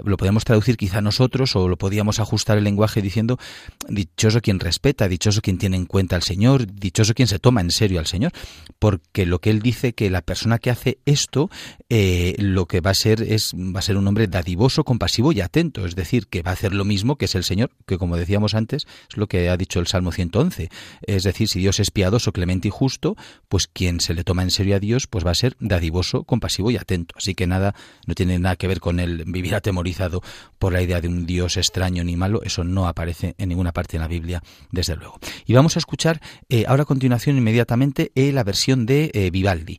lo 0.04 0.16
podemos 0.16 0.44
traducir 0.44 0.76
quizá 0.76 1.00
nosotros 1.00 1.56
o 1.56 1.68
lo 1.68 1.76
podíamos 1.76 2.20
ajustar 2.20 2.58
el 2.58 2.64
lenguaje 2.64 3.02
diciendo 3.02 3.38
dichoso 3.88 4.40
quien 4.40 4.60
respeta, 4.60 5.08
dichoso 5.08 5.40
quien 5.40 5.58
tiene 5.58 5.76
en 5.76 5.86
cuenta 5.86 6.16
al 6.16 6.22
Señor, 6.22 6.66
dichoso 6.72 7.14
quien 7.14 7.28
se 7.28 7.38
toma 7.38 7.60
en 7.60 7.70
serio 7.70 7.98
al 7.98 8.06
Señor, 8.06 8.32
porque 8.78 9.26
lo 9.26 9.40
que 9.40 9.50
él 9.50 9.62
dice 9.62 9.92
que 9.94 10.10
la 10.10 10.22
persona 10.22 10.58
que 10.58 10.70
hace 10.70 10.98
esto 11.06 11.50
eh, 11.88 12.34
lo 12.38 12.66
que 12.66 12.80
va 12.80 12.90
a 12.90 12.94
ser 12.94 13.22
es 13.22 13.54
va 13.54 13.80
a 13.80 13.82
ser 13.82 13.96
un 13.96 14.06
hombre 14.08 14.26
dadivoso, 14.26 14.84
compasivo 14.84 15.32
y 15.32 15.40
atento, 15.40 15.86
es 15.86 15.94
decir, 15.94 16.26
que 16.26 16.42
va 16.42 16.50
a 16.50 16.54
hacer 16.54 16.74
lo 16.74 16.84
mismo 16.84 17.16
que 17.16 17.26
es 17.26 17.34
el 17.34 17.44
Señor, 17.44 17.70
que 17.86 17.98
como 17.98 18.16
decíamos 18.16 18.54
antes 18.54 18.86
es 19.10 19.16
lo 19.16 19.26
que 19.26 19.48
ha 19.48 19.56
dicho 19.56 19.80
el 19.80 19.86
Salmo 19.86 20.12
111, 20.12 20.68
es 21.02 21.22
decir, 21.22 21.48
si 21.48 21.60
Dios 21.60 21.80
es 21.80 21.90
piadoso, 21.90 22.32
clemente 22.32 22.68
y 22.68 22.70
justo, 22.70 23.16
pues 23.48 23.66
quien 23.66 24.00
se 24.00 24.14
le 24.14 24.24
toma 24.24 24.42
en 24.42 24.50
serio 24.50 24.76
a 24.76 24.80
Dios, 24.80 25.06
pues 25.06 25.24
va 25.26 25.30
a 25.30 25.34
ser 25.34 25.56
dadivoso, 25.60 26.24
compasivo 26.24 26.70
y 26.70 26.76
atento. 26.76 27.14
Así 27.16 27.34
que 27.34 27.46
nada, 27.46 27.74
no 28.06 28.14
tiene 28.14 28.38
nada 28.38 28.56
que 28.56 28.68
ver 28.68 28.80
con 28.80 29.00
el 29.00 29.24
vivir 29.26 29.54
atemorizado 29.54 29.91
por 30.58 30.72
la 30.72 30.82
idea 30.82 31.00
de 31.00 31.08
un 31.08 31.26
Dios 31.26 31.56
extraño 31.56 32.04
ni 32.04 32.16
malo, 32.16 32.42
eso 32.42 32.64
no 32.64 32.86
aparece 32.86 33.34
en 33.38 33.48
ninguna 33.48 33.72
parte 33.72 33.96
en 33.96 34.02
la 34.02 34.08
Biblia, 34.08 34.42
desde 34.70 34.96
luego. 34.96 35.18
Y 35.46 35.54
vamos 35.54 35.76
a 35.76 35.78
escuchar 35.78 36.20
eh, 36.48 36.64
ahora 36.68 36.82
a 36.82 36.86
continuación 36.86 37.36
inmediatamente 37.36 38.12
eh, 38.14 38.32
la 38.32 38.44
versión 38.44 38.86
de 38.86 39.10
eh, 39.14 39.30
Vivaldi. 39.30 39.78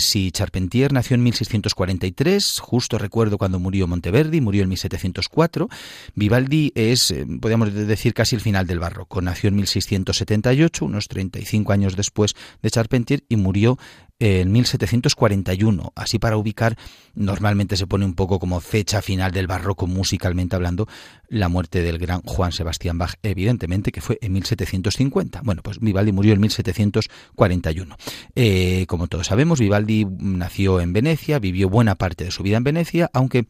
si 0.00 0.30
Charpentier 0.30 0.92
nació 0.92 1.14
en 1.14 1.22
1643, 1.22 2.60
justo 2.60 2.98
recuerdo 2.98 3.38
cuando 3.38 3.58
murió 3.58 3.86
Monteverdi, 3.86 4.40
murió 4.40 4.62
en 4.62 4.68
1704, 4.68 5.68
Vivaldi 6.14 6.72
es, 6.74 7.14
podríamos 7.40 7.72
decir, 7.72 8.14
casi 8.14 8.36
el 8.36 8.42
final 8.42 8.66
del 8.66 8.78
barroco. 8.78 9.20
Nació 9.20 9.48
en 9.48 9.56
1678, 9.56 10.84
unos 10.84 11.08
35 11.08 11.72
años 11.72 11.96
después 11.96 12.34
de 12.62 12.70
Charpentier, 12.70 13.24
y 13.28 13.36
murió 13.36 13.78
en 14.20 14.52
1741. 14.52 15.92
Así 15.96 16.18
para 16.18 16.36
ubicar, 16.36 16.76
normalmente 17.14 17.76
se 17.76 17.86
pone 17.86 18.04
un 18.04 18.14
poco 18.14 18.38
como 18.38 18.60
fecha 18.60 19.02
final 19.02 19.32
del 19.32 19.46
barroco 19.46 19.86
musicalmente 19.86 20.54
hablando, 20.54 20.86
la 21.28 21.48
muerte 21.48 21.82
del 21.82 21.98
gran 21.98 22.20
Juan 22.22 22.52
Sebastián 22.52 22.98
Bach, 22.98 23.14
evidentemente, 23.22 23.90
que 23.90 24.00
fue 24.00 24.18
en 24.20 24.32
1750. 24.34 25.40
Bueno, 25.42 25.62
pues 25.62 25.80
Vivaldi 25.80 26.12
murió 26.12 26.34
en 26.34 26.40
1741. 26.40 27.96
Eh, 28.36 28.84
como 28.86 29.08
todos 29.08 29.26
sabemos, 29.26 29.58
Vivaldi 29.58 30.06
nació 30.18 30.80
en 30.80 30.92
Venecia, 30.92 31.38
vivió 31.38 31.68
buena 31.68 31.96
parte 31.96 32.24
de 32.24 32.30
su 32.30 32.42
vida 32.42 32.58
en 32.58 32.64
Venecia, 32.64 33.10
aunque 33.12 33.46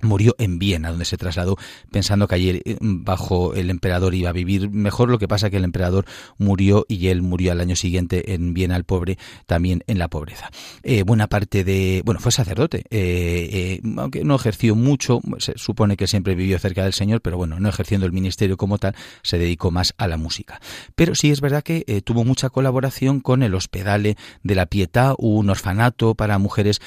murió 0.00 0.34
en 0.38 0.58
Viena, 0.58 0.90
donde 0.90 1.04
se 1.04 1.16
trasladó 1.16 1.56
pensando 1.90 2.28
que 2.28 2.34
ayer 2.36 2.62
eh, 2.64 2.76
bajo 2.80 3.54
el 3.54 3.70
emperador 3.70 4.14
iba 4.14 4.30
a 4.30 4.32
vivir 4.32 4.70
mejor. 4.70 5.10
Lo 5.10 5.18
que 5.18 5.28
pasa 5.28 5.50
que 5.50 5.56
el 5.56 5.64
emperador 5.64 6.06
murió 6.38 6.86
y 6.88 7.08
él 7.08 7.22
murió 7.22 7.52
al 7.52 7.60
año 7.60 7.76
siguiente 7.76 8.34
en 8.34 8.54
Viena, 8.54 8.76
el 8.76 8.84
pobre, 8.84 9.18
también 9.46 9.82
en 9.86 9.98
la 9.98 10.08
pobreza. 10.08 10.50
Eh, 10.82 11.02
buena 11.02 11.26
parte 11.26 11.64
de, 11.64 12.02
bueno, 12.04 12.20
fue 12.20 12.32
sacerdote, 12.32 12.84
eh, 12.90 13.80
aunque 13.96 14.24
no 14.24 14.36
ejerció 14.36 14.74
mucho, 14.74 15.20
se 15.38 15.54
supone 15.56 15.96
que 15.96 16.06
siempre 16.06 16.34
vivió 16.34 16.58
cerca 16.58 16.84
del 16.84 16.92
Señor, 16.92 17.20
pero 17.20 17.36
bueno, 17.36 17.58
no 17.58 17.68
ejerciendo 17.68 18.06
el 18.06 18.12
ministerio 18.12 18.56
como 18.56 18.78
tal, 18.78 18.94
se 19.22 19.38
dedicó 19.38 19.70
más 19.70 19.94
a 19.98 20.06
la 20.06 20.16
música. 20.16 20.60
Pero 20.94 21.14
sí 21.14 21.30
es 21.30 21.40
verdad 21.40 21.62
que 21.62 22.02
tuvo 22.04 22.24
mucha 22.24 22.50
colaboración 22.50 23.20
con 23.20 23.42
el 23.42 23.54
Hospedale 23.54 24.16
de 24.42 24.54
la 24.54 24.66
Pietà, 24.66 25.14
un 25.18 25.50
orfanato 25.50 26.14
para 26.14 26.38
mujeres 26.38 26.80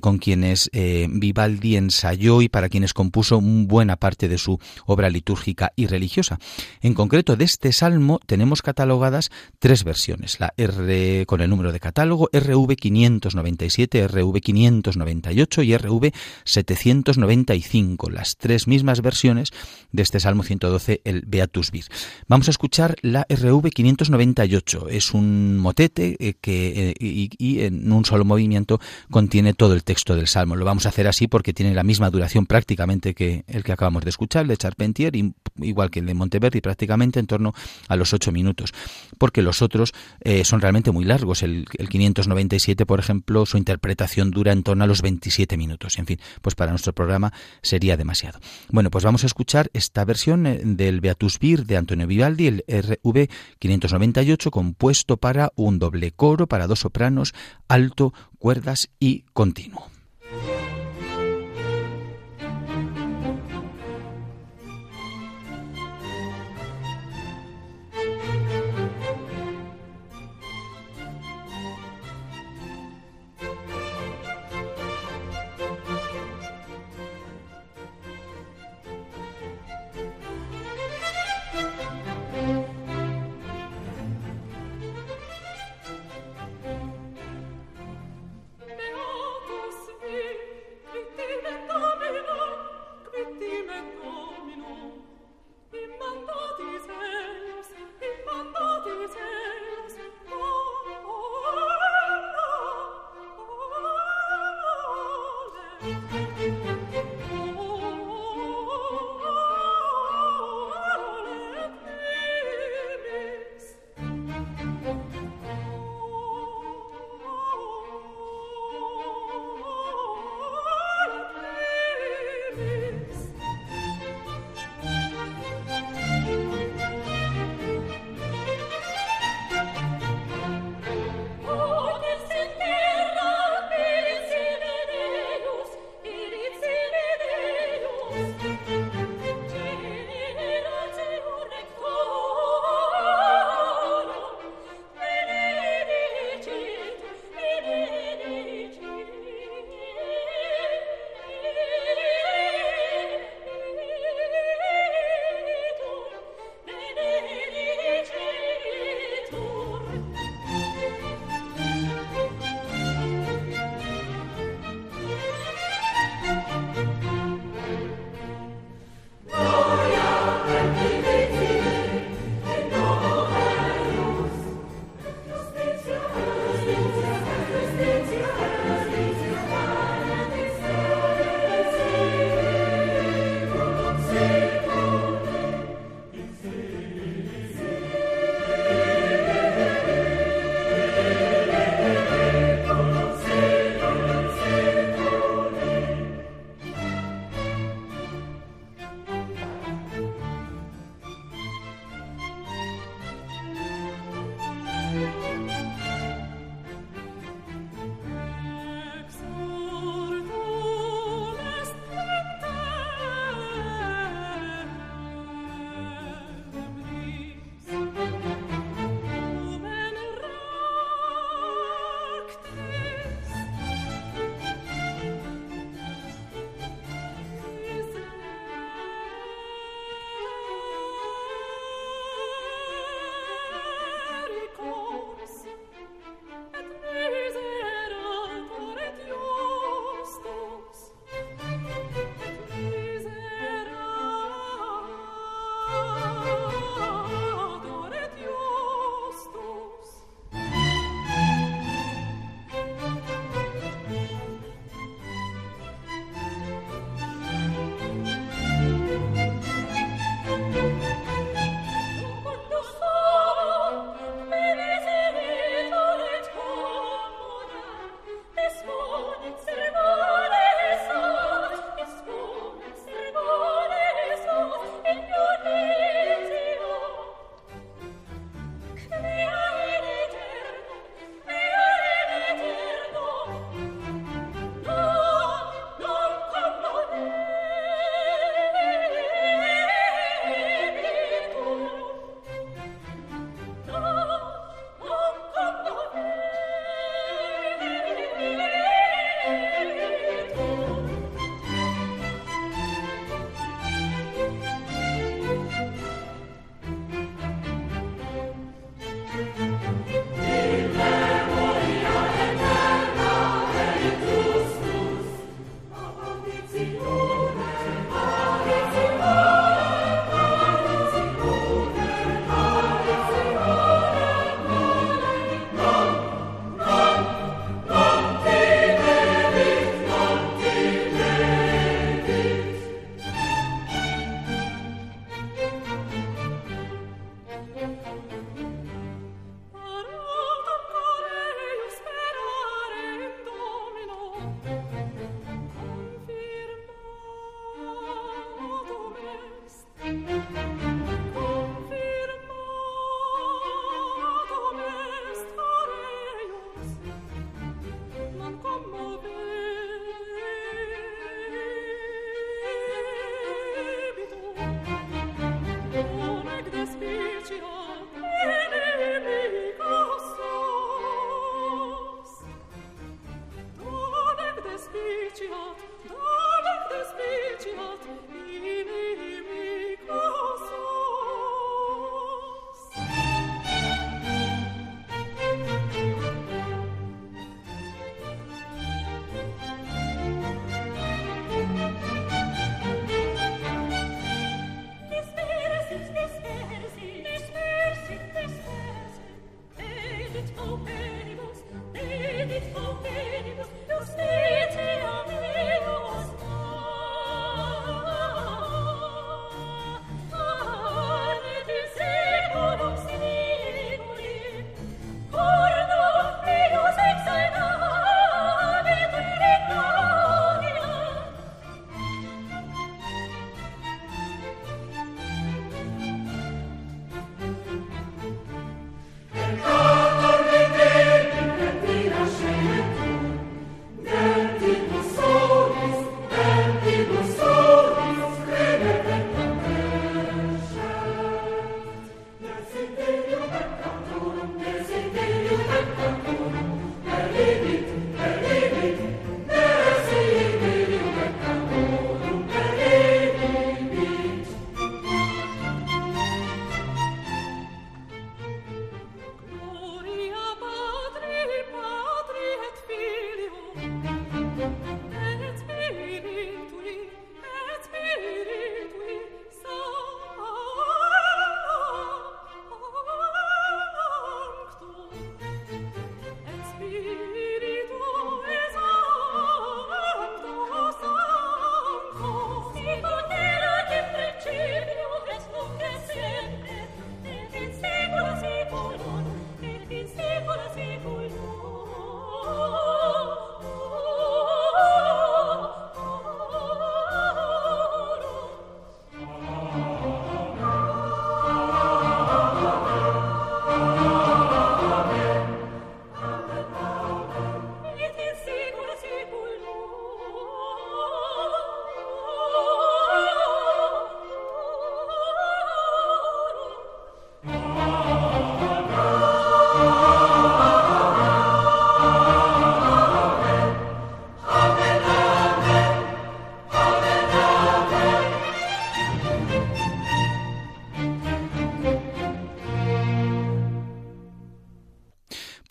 con 0.00 0.18
quienes 0.18 0.70
Vivaldi 0.72 1.76
ensayó 1.76 2.42
y 2.42 2.45
para 2.48 2.68
quienes 2.68 2.94
compuso 2.94 3.40
buena 3.40 3.96
parte 3.96 4.28
de 4.28 4.38
su 4.38 4.58
obra 4.86 5.10
litúrgica 5.10 5.72
y 5.76 5.86
religiosa. 5.86 6.38
En 6.80 6.94
concreto, 6.94 7.36
de 7.36 7.44
este 7.44 7.72
salmo 7.72 8.20
tenemos 8.26 8.62
catalogadas 8.62 9.30
tres 9.58 9.84
versiones, 9.84 10.40
la 10.40 10.52
R 10.56 11.24
con 11.26 11.40
el 11.40 11.50
número 11.50 11.72
de 11.72 11.80
catálogo, 11.80 12.28
RV 12.32 12.76
597, 12.76 14.08
RV 14.08 14.40
598 14.40 15.62
y 15.62 15.76
RV 15.76 16.12
795, 16.44 18.10
las 18.10 18.36
tres 18.36 18.66
mismas 18.66 19.02
versiones 19.02 19.50
de 19.92 20.02
este 20.02 20.20
salmo 20.20 20.42
112, 20.42 21.00
el 21.04 21.22
Beatus 21.26 21.70
Vir. 21.70 21.84
Vamos 22.28 22.48
a 22.48 22.50
escuchar 22.50 22.96
la 23.02 23.26
RV 23.28 23.70
598, 23.70 24.88
es 24.88 25.14
un 25.14 25.58
motete 25.58 26.16
eh, 26.18 26.34
que 26.40 26.90
eh, 26.90 26.94
y 27.00 27.60
en 27.60 27.90
un 27.90 28.04
solo 28.04 28.24
movimiento 28.24 28.80
contiene 29.10 29.54
todo 29.54 29.74
el 29.74 29.84
texto 29.84 30.14
del 30.14 30.26
salmo. 30.26 30.56
Lo 30.56 30.64
vamos 30.64 30.86
a 30.86 30.90
hacer 30.90 31.06
así 31.06 31.28
porque 31.28 31.52
tiene 31.52 31.74
la 31.74 31.82
misma 31.82 32.10
duración 32.10 32.35
prácticamente 32.44 33.14
que 33.14 33.44
el 33.46 33.64
que 33.64 33.72
acabamos 33.72 34.04
de 34.04 34.10
escuchar, 34.10 34.42
el 34.42 34.48
de 34.48 34.56
Charpentier, 34.58 35.14
igual 35.62 35.90
que 35.90 36.00
el 36.00 36.06
de 36.06 36.12
Monteverdi, 36.12 36.60
prácticamente 36.60 37.18
en 37.18 37.26
torno 37.26 37.54
a 37.88 37.96
los 37.96 38.12
ocho 38.12 38.32
minutos, 38.32 38.74
porque 39.16 39.40
los 39.40 39.62
otros 39.62 39.94
eh, 40.20 40.44
son 40.44 40.60
realmente 40.60 40.90
muy 40.90 41.04
largos. 41.04 41.42
El, 41.42 41.66
597, 41.88 42.84
por 42.84 42.98
ejemplo, 42.98 43.46
su 43.46 43.56
interpretación 43.56 44.30
dura 44.30 44.52
en 44.52 44.62
torno 44.62 44.84
a 44.84 44.86
los 44.86 45.02
27 45.02 45.56
minutos. 45.56 45.98
En 45.98 46.06
fin, 46.06 46.18
pues 46.42 46.54
para 46.54 46.72
nuestro 46.72 46.92
programa 46.92 47.32
sería 47.62 47.96
demasiado. 47.96 48.40
Bueno, 48.70 48.90
pues 48.90 49.04
vamos 49.04 49.22
a 49.22 49.26
escuchar 49.26 49.70
esta 49.72 50.04
versión 50.04 50.46
eh, 50.46 50.60
del 50.62 51.00
Beatus 51.00 51.38
Vir 51.38 51.64
de 51.64 51.76
Antonio 51.76 52.06
Vivaldi, 52.06 52.48
el 52.48 52.64
RV 52.68 53.28
598, 53.58 54.50
compuesto 54.50 55.16
para 55.16 55.52
un 55.54 55.78
doble 55.78 56.10
coro, 56.10 56.46
para 56.46 56.66
dos 56.66 56.80
sopranos, 56.80 57.34
alto, 57.68 58.12
cuerdas 58.38 58.90
y 58.98 59.24
continuo. 59.32 59.95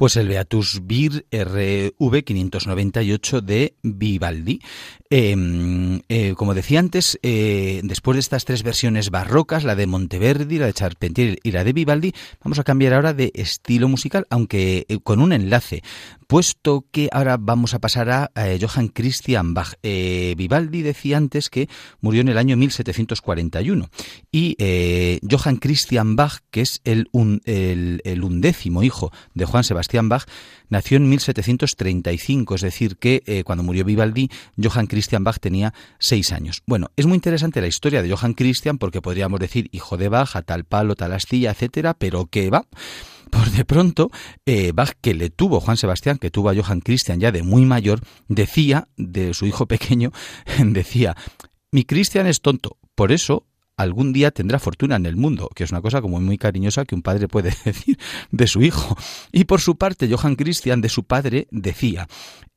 Pues 0.05 0.17
el 0.17 0.27
Beatus 0.27 0.81
Vir 0.83 1.25
RV 1.31 2.23
598 2.23 3.41
de 3.41 3.73
Vivaldi. 3.81 4.61
Em, 5.11 6.01
eh, 6.09 6.33
como 6.35 6.55
decía 6.55 6.79
antes, 6.79 7.19
eh, 7.21 7.81
después 7.83 8.15
de 8.15 8.21
estas 8.21 8.43
tres 8.43 8.63
versiones 8.63 9.11
barrocas, 9.11 9.63
la 9.63 9.75
de 9.75 9.85
Monteverdi, 9.85 10.57
la 10.57 10.65
de 10.65 10.73
Charpentier 10.73 11.37
y 11.43 11.51
la 11.51 11.63
de 11.63 11.73
Vivaldi, 11.73 12.11
vamos 12.43 12.57
a 12.57 12.63
cambiar 12.63 12.93
ahora 12.93 13.13
de 13.13 13.31
estilo 13.35 13.87
musical, 13.87 14.25
aunque 14.31 14.87
eh, 14.89 14.97
con 15.03 15.19
un 15.19 15.31
enlace, 15.31 15.83
puesto 16.25 16.85
que 16.91 17.07
ahora 17.11 17.37
vamos 17.39 17.75
a 17.75 17.79
pasar 17.79 18.09
a, 18.09 18.31
Johann 18.59 18.87
Christian 18.87 19.53
Bach. 19.53 19.75
Vivaldi 19.83 20.81
decía 20.81 21.17
antes 21.17 21.51
que 21.51 21.69
murió 22.01 22.21
en 22.21 22.29
el 22.29 22.39
año 22.39 22.57
1741 22.57 23.89
y 24.31 24.57
Johann 25.29 25.57
Christian 25.57 26.15
Bach, 26.15 26.39
que 26.49 26.61
es 26.61 26.81
el, 26.83 27.09
el 27.45 28.23
undécimo 28.23 28.81
hijo 28.81 29.11
de 29.35 29.45
Juan 29.45 29.63
Sebastián 29.63 30.09
Bach, 30.09 30.25
nació 30.69 30.97
en 30.97 31.09
1735, 31.09 32.55
es 32.55 32.61
decir, 32.61 32.97
que 32.97 33.43
cuando 33.45 33.63
murió 33.63 33.85
Vivaldi, 33.85 34.29
Johann 34.59 34.87
Christian 34.87 34.94
Bach 35.23 35.39
tenía 35.39 35.73
seis 35.99 36.31
años. 36.31 36.63
Bueno, 36.65 36.91
es 36.95 37.05
muy 37.05 37.15
interesante 37.15 37.61
la 37.61 37.67
historia 37.67 38.01
de 38.01 38.09
Johann 38.09 38.33
Christian 38.33 38.77
porque 38.77 39.01
podríamos 39.01 39.39
decir 39.39 39.69
hijo 39.71 39.97
de 39.97 40.09
Bach, 40.09 40.35
a 40.35 40.41
tal 40.41 40.65
palo, 40.65 40.95
tal 40.95 41.13
astilla, 41.13 41.51
etcétera, 41.51 41.93
pero 41.93 42.25
que 42.27 42.49
va. 42.49 42.65
Por 43.29 43.49
de 43.51 43.65
pronto, 43.65 44.11
eh, 44.45 44.71
Bach, 44.73 44.93
que 45.01 45.13
le 45.13 45.29
tuvo 45.29 45.59
Juan 45.59 45.77
Sebastián, 45.77 46.17
que 46.17 46.31
tuvo 46.31 46.49
a 46.49 46.55
Johann 46.55 46.81
Christian 46.81 47.19
ya 47.19 47.31
de 47.31 47.43
muy 47.43 47.65
mayor, 47.65 48.01
decía 48.27 48.87
de 48.97 49.33
su 49.33 49.45
hijo 49.45 49.65
pequeño, 49.67 50.11
decía, 50.63 51.15
mi 51.71 51.83
Christian 51.83 52.27
es 52.27 52.41
tonto, 52.41 52.77
por 52.95 53.11
eso 53.11 53.45
algún 53.77 54.13
día 54.13 54.31
tendrá 54.31 54.59
fortuna 54.59 54.95
en 54.95 55.05
el 55.05 55.15
mundo, 55.15 55.49
que 55.53 55.63
es 55.63 55.71
una 55.71 55.81
cosa 55.81 56.01
como 56.01 56.19
muy 56.19 56.37
cariñosa 56.37 56.85
que 56.85 56.95
un 56.95 57.01
padre 57.01 57.27
puede 57.27 57.53
decir 57.65 57.97
de 58.31 58.47
su 58.47 58.61
hijo. 58.61 58.97
Y 59.31 59.45
por 59.45 59.61
su 59.61 59.77
parte, 59.77 60.09
Johann 60.09 60.35
Christian 60.35 60.81
de 60.81 60.89
su 60.89 61.03
padre 61.03 61.47
decía, 61.51 62.07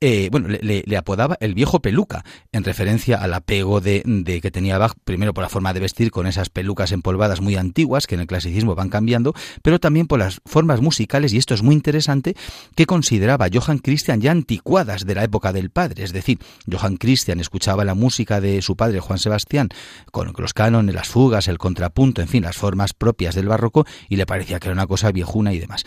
eh, 0.01 0.29
bueno, 0.31 0.47
le, 0.47 0.97
apodaba 0.97 1.37
el 1.41 1.53
viejo 1.53 1.81
peluca, 1.81 2.23
en 2.51 2.63
referencia 2.63 3.17
al 3.17 3.33
apego 3.33 3.81
de, 3.81 4.01
de, 4.05 4.41
que 4.41 4.51
tenía 4.51 4.77
Bach, 4.77 4.93
primero 5.03 5.33
por 5.33 5.43
la 5.43 5.49
forma 5.49 5.73
de 5.73 5.81
vestir 5.81 6.11
con 6.11 6.25
esas 6.25 6.49
pelucas 6.49 6.91
empolvadas 6.91 7.41
muy 7.41 7.55
antiguas, 7.55 8.07
que 8.07 8.15
en 8.15 8.21
el 8.21 8.27
clasicismo 8.27 8.75
van 8.75 8.89
cambiando, 8.89 9.33
pero 9.61 9.79
también 9.79 10.07
por 10.07 10.19
las 10.19 10.41
formas 10.45 10.81
musicales, 10.81 11.33
y 11.33 11.37
esto 11.37 11.53
es 11.53 11.63
muy 11.63 11.75
interesante, 11.75 12.35
que 12.75 12.85
consideraba 12.85 13.47
Johann 13.51 13.79
Christian 13.79 14.21
ya 14.21 14.31
anticuadas 14.31 15.05
de 15.05 15.15
la 15.15 15.23
época 15.23 15.51
del 15.51 15.69
padre. 15.69 16.03
Es 16.03 16.13
decir, 16.13 16.39
Johann 16.71 16.97
Christian 16.97 17.39
escuchaba 17.39 17.83
la 17.83 17.93
música 17.93 18.39
de 18.39 18.61
su 18.61 18.75
padre 18.75 18.99
Juan 18.99 19.19
Sebastián, 19.19 19.69
con 20.11 20.33
los 20.37 20.53
cánones, 20.53 20.95
las 20.95 21.08
fugas, 21.09 21.47
el 21.47 21.57
contrapunto, 21.57 22.21
en 22.21 22.27
fin, 22.27 22.43
las 22.43 22.57
formas 22.57 22.93
propias 22.93 23.35
del 23.35 23.47
barroco, 23.47 23.85
y 24.07 24.15
le 24.15 24.25
parecía 24.25 24.59
que 24.59 24.67
era 24.67 24.73
una 24.73 24.87
cosa 24.87 25.11
viejuna 25.11 25.53
y 25.53 25.59
demás. 25.59 25.83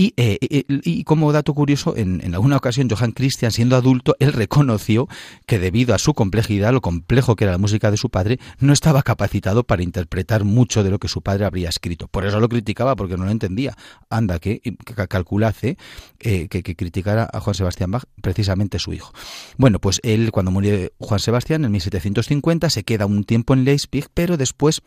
Y, 0.00 0.14
eh, 0.16 0.38
eh, 0.40 0.64
y 0.68 1.02
como 1.02 1.32
dato 1.32 1.54
curioso, 1.54 1.96
en, 1.96 2.20
en, 2.22 2.32
alguna 2.32 2.56
ocasión 2.56 2.88
Johann 2.88 3.10
Christian, 3.10 3.50
siendo 3.50 3.74
adulto, 3.74 4.14
él 4.20 4.32
reconoció 4.32 5.08
que 5.44 5.58
debido 5.58 5.92
a 5.92 5.98
su 5.98 6.14
complejidad, 6.14 6.72
lo 6.72 6.80
complejo 6.80 7.34
que 7.34 7.42
era 7.42 7.50
la 7.50 7.58
música 7.58 7.90
de 7.90 7.96
su 7.96 8.08
padre, 8.08 8.38
no 8.60 8.72
estaba 8.72 9.02
capacitado 9.02 9.64
para 9.64 9.82
interpretar 9.82 10.44
mucho 10.44 10.84
de 10.84 10.90
lo 10.90 11.00
que 11.00 11.08
su 11.08 11.20
padre 11.20 11.46
habría 11.46 11.68
escrito. 11.68 12.06
Por 12.06 12.24
eso 12.24 12.38
lo 12.38 12.48
criticaba, 12.48 12.94
porque 12.94 13.16
no 13.16 13.24
lo 13.24 13.32
entendía. 13.32 13.76
Anda, 14.08 14.38
que, 14.38 14.60
calculase 15.08 15.76
eh, 16.20 16.46
que, 16.46 16.62
que 16.62 16.76
criticara 16.76 17.28
a 17.32 17.40
Juan 17.40 17.54
Sebastián 17.54 17.90
Bach, 17.90 18.04
precisamente 18.22 18.78
su 18.78 18.92
hijo. 18.92 19.12
Bueno, 19.56 19.80
pues 19.80 19.98
él, 20.04 20.30
cuando 20.30 20.52
murió 20.52 20.92
Juan 20.98 21.18
Sebastián 21.18 21.64
en 21.64 21.72
1750, 21.72 22.70
se 22.70 22.84
queda 22.84 23.04
un 23.06 23.24
tiempo 23.24 23.52
en 23.52 23.64
Leipzig, 23.64 24.06
pero 24.14 24.36
después 24.36 24.80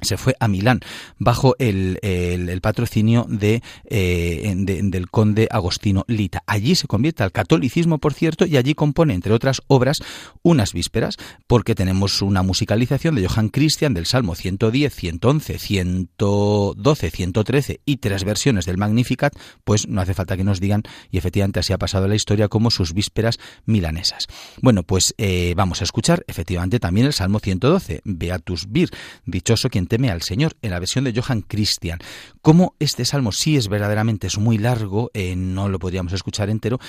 se 0.00 0.16
fue 0.16 0.36
a 0.40 0.48
Milán 0.48 0.80
bajo 1.18 1.56
el, 1.58 1.98
el, 2.02 2.60
patrocinio 2.60 3.26
de, 3.28 3.62
eh, 3.84 4.52
del 4.56 5.10
conde 5.10 5.48
Agostino 5.50 6.04
Lita. 6.06 6.42
Allí 6.46 6.74
se 6.74 6.86
convierte 6.86 7.22
al 7.22 7.32
catolicismo, 7.32 7.98
por 7.98 8.12
cierto, 8.12 8.44
y 8.44 8.56
allí 8.56 8.74
compone, 8.74 9.14
entre 9.14 9.32
otras 9.32 9.62
obras, 9.68 10.02
unas 10.42 10.72
vísperas, 10.72 11.16
porque 11.46 11.74
tenemos 11.74 12.20
una 12.22 12.42
musicalización 12.42 13.14
de 13.14 13.26
Johann 13.26 13.48
Christian 13.48 13.94
del 13.94 14.06
Salmo 14.06 14.34
110, 14.34 14.94
111, 14.94 15.58
112, 15.58 17.10
113 17.10 17.80
y 17.84 17.96
tres 17.96 18.24
versiones 18.24 18.66
del 18.66 18.78
Magnificat, 18.78 19.34
pues 19.64 19.88
no 19.88 20.00
hace 20.00 20.14
falta 20.14 20.36
que 20.36 20.44
nos 20.44 20.60
digan, 20.60 20.82
y 21.10 21.18
efectivamente 21.18 21.60
así 21.60 21.72
ha 21.72 21.78
pasado 21.78 22.06
la 22.06 22.14
historia, 22.14 22.48
como 22.48 22.70
sus 22.70 22.92
vísperas 22.92 23.38
milanesas. 23.64 24.26
Bueno, 24.60 24.82
pues 24.82 25.14
eh, 25.16 25.54
vamos 25.56 25.80
a 25.80 25.84
escuchar 25.84 26.24
efectivamente 26.26 26.80
también 26.80 27.06
el 27.06 27.12
Salmo 27.12 27.38
112, 27.38 28.02
Beatus 28.04 28.66
Vir, 28.68 28.90
dichoso 29.24 29.70
teme 29.84 30.10
al 30.10 30.22
Señor, 30.22 30.56
en 30.62 30.70
la 30.70 30.78
versión 30.78 31.04
de 31.04 31.12
Johann 31.12 31.42
Christian. 31.42 31.98
Como 32.40 32.74
este 32.78 33.04
salmo 33.04 33.32
sí 33.32 33.58
es 33.58 33.68
verdaderamente 33.68 34.28
es 34.28 34.38
muy 34.38 34.56
largo, 34.56 35.10
eh, 35.12 35.36
no 35.36 35.68
lo 35.68 35.78
podríamos 35.78 36.14
escuchar 36.14 36.48
entero, 36.48 36.80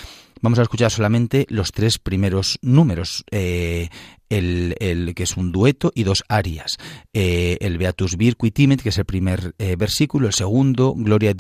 vamos 0.42 0.60
a 0.60 0.62
escuchar 0.62 0.92
solamente 0.92 1.46
los 1.50 1.74
tres 1.74 2.00
primeros 2.00 2.58
números. 2.62 3.26
Eh, 3.32 3.90
el, 4.30 5.14
que 5.16 5.24
es 5.24 5.38
un 5.38 5.52
dueto 5.52 5.92
y 5.96 6.04
dos 6.04 6.24
arias. 6.28 6.78
Eh, 7.14 7.58
el 7.62 7.78
Beatus 7.78 8.18
Vir 8.18 8.36
Quitimet, 8.36 8.82
que 8.82 8.90
es 8.90 8.98
el 8.98 9.06
primer 9.06 9.54
versículo, 9.78 10.28
el 10.28 10.34
segundo, 10.34 10.94
Gloria 10.96 11.34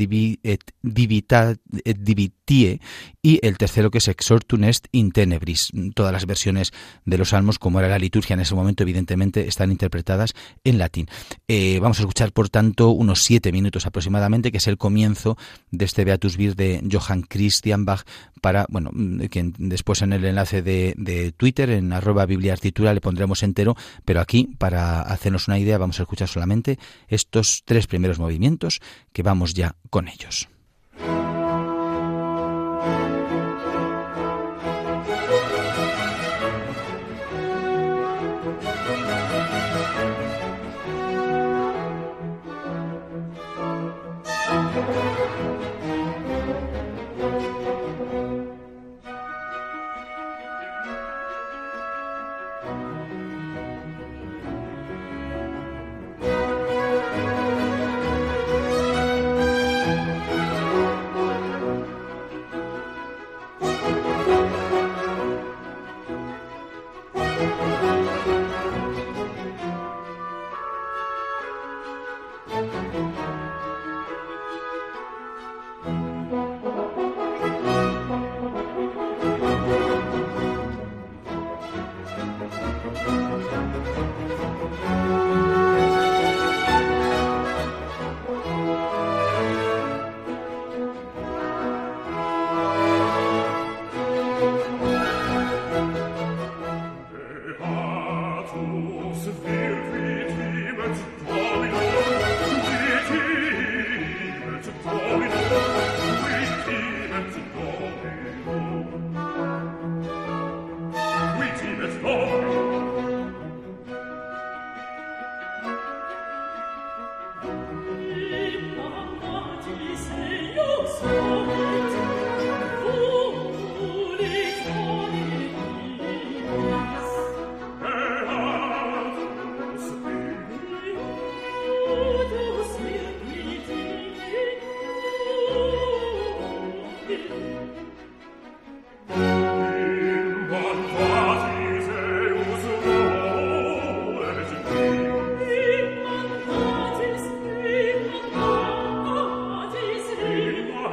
et, 0.43 0.73
divitie, 0.81 2.79
y 3.21 3.39
el 3.45 3.57
tercero 3.57 3.91
que 3.91 3.97
es 3.97 4.07
Exhortum 4.07 4.63
est 4.63 4.87
in 4.91 5.11
tenebris. 5.11 5.71
Todas 5.93 6.13
las 6.13 6.25
versiones 6.25 6.71
de 7.05 7.17
los 7.17 7.29
salmos, 7.29 7.59
como 7.59 7.79
era 7.79 7.89
la 7.89 7.99
liturgia 7.99 8.33
en 8.35 8.39
ese 8.39 8.55
momento, 8.55 8.83
evidentemente 8.83 9.47
están 9.47 9.71
interpretadas 9.71 10.33
en 10.63 10.77
latín. 10.77 11.07
Eh, 11.47 11.79
vamos 11.81 11.99
a 11.99 12.03
escuchar, 12.03 12.31
por 12.31 12.49
tanto, 12.49 12.89
unos 12.89 13.21
siete 13.21 13.51
minutos 13.51 13.85
aproximadamente, 13.85 14.51
que 14.51 14.57
es 14.57 14.67
el 14.67 14.77
comienzo 14.77 15.37
de 15.71 15.85
este 15.85 16.05
Beatus 16.05 16.37
Vir 16.37 16.55
de 16.55 16.81
Johann 16.89 17.23
Christian 17.23 17.85
Bach, 17.85 18.03
para, 18.41 18.65
bueno, 18.69 18.91
que 19.29 19.51
después 19.57 20.01
en 20.01 20.13
el 20.13 20.23
enlace 20.23 20.61
de, 20.61 20.93
de 20.97 21.31
Twitter, 21.31 21.69
en 21.69 21.91
arroba 21.91 22.25
Biblia 22.25 22.55
Le 22.77 23.01
pondremos 23.01 23.43
entero, 23.43 23.75
pero 24.05 24.21
aquí, 24.21 24.49
para 24.57 25.01
hacernos 25.01 25.47
una 25.47 25.59
idea, 25.59 25.77
vamos 25.77 25.99
a 25.99 26.03
escuchar 26.03 26.27
solamente 26.27 26.79
estos 27.07 27.63
tres 27.65 27.87
primeros 27.87 28.19
movimientos, 28.19 28.79
que 29.13 29.23
vamos 29.23 29.53
ya 29.53 29.75
con 29.89 30.07
ellos. 30.07 30.49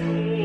me. 0.00 0.41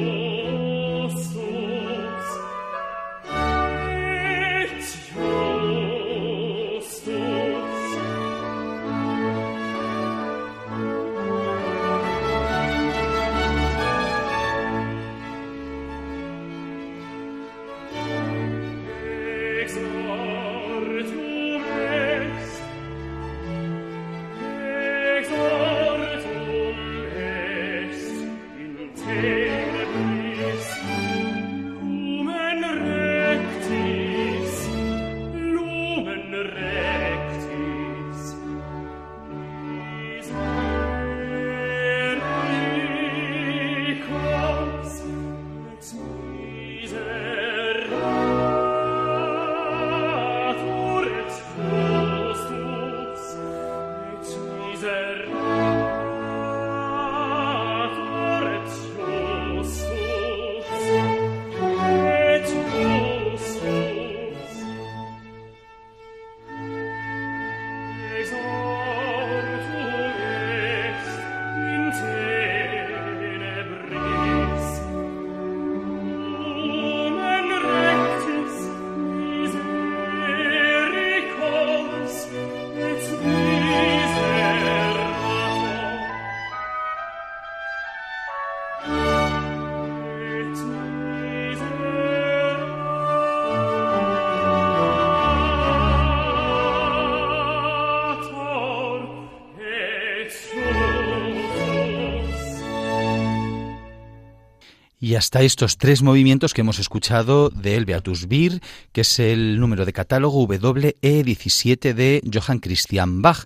Y 104.99 105.13
hasta 105.13 105.43
estos 105.43 105.78
tres 105.78 106.01
movimientos 106.01 106.55
que 106.55 106.61
hemos 106.61 106.80
escuchado 106.80 107.51
del 107.51 107.86
Beatus 107.86 108.28
Bir, 108.28 108.61
que 108.91 109.01
es 109.01 109.19
el 109.19 109.59
número 109.59 109.86
de 109.86 109.93
catálogo 109.93 110.47
WE17 110.47 111.93
de 111.93 112.21
Johann 112.34 112.59
Christian 112.59 113.21
Bach, 113.21 113.45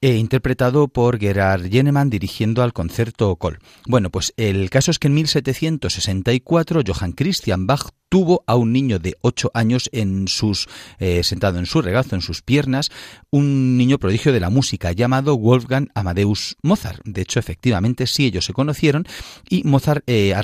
e 0.00 0.14
interpretado 0.14 0.86
por 0.86 1.18
Gerard 1.18 1.68
Jenemann 1.68 2.08
dirigiendo 2.08 2.62
al 2.62 2.72
concierto 2.72 3.34
Col. 3.34 3.58
Bueno, 3.86 4.10
pues 4.10 4.32
el 4.36 4.70
caso 4.70 4.92
es 4.92 5.00
que 5.00 5.08
en 5.08 5.14
1764 5.14 6.82
Johann 6.86 7.12
Christian 7.12 7.66
Bach 7.66 7.90
tuvo 8.12 8.44
a 8.46 8.56
un 8.56 8.74
niño 8.74 8.98
de 8.98 9.16
ocho 9.22 9.50
años 9.54 9.88
en 9.90 10.28
sus, 10.28 10.68
eh, 10.98 11.24
sentado 11.24 11.58
en 11.58 11.64
su 11.64 11.80
regazo, 11.80 12.14
en 12.14 12.20
sus 12.20 12.42
piernas, 12.42 12.90
un 13.30 13.78
niño 13.78 13.96
prodigio 13.96 14.34
de 14.34 14.40
la 14.40 14.50
música 14.50 14.92
llamado 14.92 15.38
Wolfgang 15.38 15.88
Amadeus 15.94 16.58
Mozart. 16.60 17.00
De 17.06 17.22
hecho, 17.22 17.38
efectivamente, 17.38 18.06
sí 18.06 18.26
ellos 18.26 18.44
se 18.44 18.52
conocieron 18.52 19.06
y 19.48 19.64
Mozart 19.64 20.04
eh, 20.06 20.34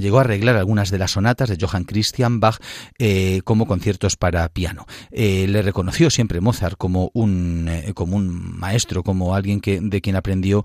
llegó 0.00 0.18
a 0.18 0.22
arreglar 0.22 0.56
algunas 0.56 0.90
de 0.90 0.98
las 0.98 1.12
sonatas 1.12 1.50
de 1.50 1.56
Johann 1.56 1.84
Christian 1.84 2.40
Bach 2.40 2.58
eh, 2.98 3.42
como 3.44 3.68
conciertos 3.68 4.16
para 4.16 4.48
piano. 4.48 4.86
le 5.12 5.62
reconoció 5.62 6.10
siempre 6.10 6.40
Mozart 6.40 6.76
como 6.76 7.12
un, 7.14 7.70
como 7.94 8.16
un 8.16 8.58
maestro, 8.58 9.04
como 9.04 9.36
alguien 9.36 9.60
que, 9.60 9.78
de 9.80 10.00
quien 10.00 10.16
aprendió 10.16 10.64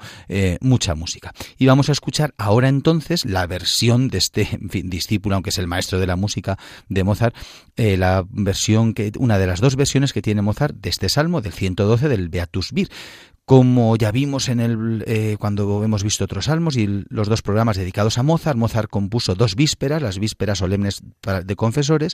mucha 0.61 0.95
música. 0.95 1.31
Y 1.59 1.67
vamos 1.67 1.89
a 1.89 1.91
escuchar 1.91 2.33
ahora 2.39 2.69
entonces 2.69 3.23
la 3.23 3.45
versión 3.45 4.07
de 4.07 4.17
este 4.17 4.47
discípulo, 4.59 5.35
aunque 5.35 5.51
es 5.51 5.59
el 5.59 5.67
maestro 5.67 5.90
de 5.99 6.07
la 6.07 6.15
música 6.15 6.57
de 6.89 7.03
Mozart, 7.03 7.35
eh, 7.75 7.97
la 7.97 8.25
versión 8.29 8.93
que, 8.93 9.11
una 9.17 9.37
de 9.37 9.47
las 9.47 9.61
dos 9.61 9.75
versiones 9.75 10.13
que 10.13 10.21
tiene 10.21 10.41
Mozart 10.41 10.75
de 10.75 10.89
este 10.89 11.09
salmo, 11.09 11.41
del 11.41 11.53
112 11.53 12.09
del 12.09 12.29
Beatus 12.29 12.71
Vir. 12.71 12.89
Como 13.51 13.97
ya 13.97 14.13
vimos 14.13 14.47
en 14.47 14.61
el 14.61 15.03
eh, 15.05 15.35
cuando 15.37 15.83
hemos 15.83 16.05
visto 16.05 16.23
otros 16.23 16.45
salmos 16.45 16.77
y 16.77 17.03
los 17.09 17.27
dos 17.27 17.41
programas 17.41 17.75
dedicados 17.75 18.17
a 18.17 18.23
Mozart, 18.23 18.57
Mozart 18.57 18.89
compuso 18.89 19.35
dos 19.35 19.57
vísperas, 19.57 20.01
las 20.01 20.19
vísperas 20.19 20.59
solemnes 20.59 21.03
de 21.43 21.55
confesores 21.57 22.13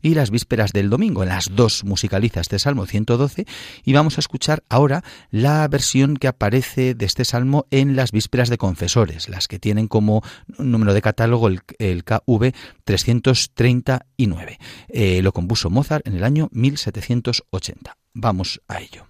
y 0.00 0.14
las 0.14 0.30
vísperas 0.30 0.72
del 0.72 0.88
domingo. 0.88 1.22
En 1.22 1.28
las 1.28 1.54
dos 1.54 1.84
musicaliza 1.84 2.40
este 2.40 2.58
salmo 2.58 2.86
112 2.86 3.44
y 3.84 3.92
vamos 3.92 4.16
a 4.16 4.20
escuchar 4.22 4.64
ahora 4.70 5.04
la 5.30 5.68
versión 5.68 6.16
que 6.16 6.26
aparece 6.26 6.94
de 6.94 7.04
este 7.04 7.26
salmo 7.26 7.66
en 7.70 7.94
las 7.94 8.10
vísperas 8.10 8.48
de 8.48 8.56
confesores, 8.56 9.28
las 9.28 9.46
que 9.46 9.58
tienen 9.58 9.88
como 9.88 10.22
número 10.56 10.94
de 10.94 11.02
catálogo 11.02 11.48
el, 11.48 12.04
KV 12.04 12.54
339. 12.84 14.58
Eh, 14.88 15.20
lo 15.20 15.32
compuso 15.32 15.68
Mozart 15.68 16.06
en 16.06 16.14
el 16.14 16.24
año 16.24 16.48
1780. 16.52 17.94
Vamos 18.14 18.62
a 18.68 18.80
ello. 18.80 19.07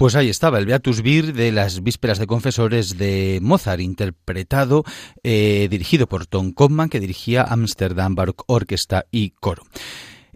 Pues 0.00 0.14
ahí 0.14 0.30
estaba 0.30 0.58
el 0.58 0.64
Beatus 0.64 1.02
Vir 1.02 1.34
de 1.34 1.52
las 1.52 1.82
vísperas 1.82 2.18
de 2.18 2.26
confesores 2.26 2.96
de 2.96 3.38
Mozart, 3.42 3.82
interpretado, 3.82 4.82
eh, 5.22 5.68
dirigido 5.70 6.06
por 6.06 6.24
Tom 6.24 6.52
Kopman, 6.52 6.88
que 6.88 7.00
dirigía 7.00 7.42
Amsterdam 7.42 8.14
Baroque 8.14 8.44
Orquesta 8.46 9.04
y 9.10 9.32
Coro. 9.32 9.62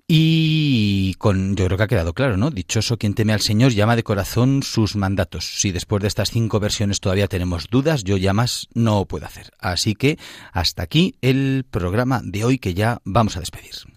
Y 0.06 1.14
con, 1.14 1.56
yo 1.56 1.64
creo 1.64 1.78
que 1.78 1.84
ha 1.84 1.88
quedado 1.88 2.12
claro, 2.12 2.36
¿no? 2.36 2.50
Dichoso 2.50 2.98
quien 2.98 3.14
teme 3.14 3.32
al 3.32 3.40
Señor 3.40 3.72
llama 3.72 3.96
de 3.96 4.02
corazón 4.02 4.62
sus 4.62 4.96
mandatos. 4.96 5.58
Si 5.58 5.72
después 5.72 6.02
de 6.02 6.08
estas 6.08 6.30
cinco 6.30 6.60
versiones 6.60 7.00
todavía 7.00 7.26
tenemos 7.26 7.68
dudas, 7.70 8.04
yo 8.04 8.18
ya 8.18 8.34
más 8.34 8.68
no 8.74 9.06
puedo 9.06 9.24
hacer. 9.24 9.50
Así 9.58 9.94
que 9.94 10.18
hasta 10.52 10.82
aquí 10.82 11.14
el 11.22 11.64
programa 11.70 12.20
de 12.22 12.44
hoy 12.44 12.58
que 12.58 12.74
ya 12.74 13.00
vamos 13.02 13.38
a 13.38 13.40
despedir. 13.40 13.93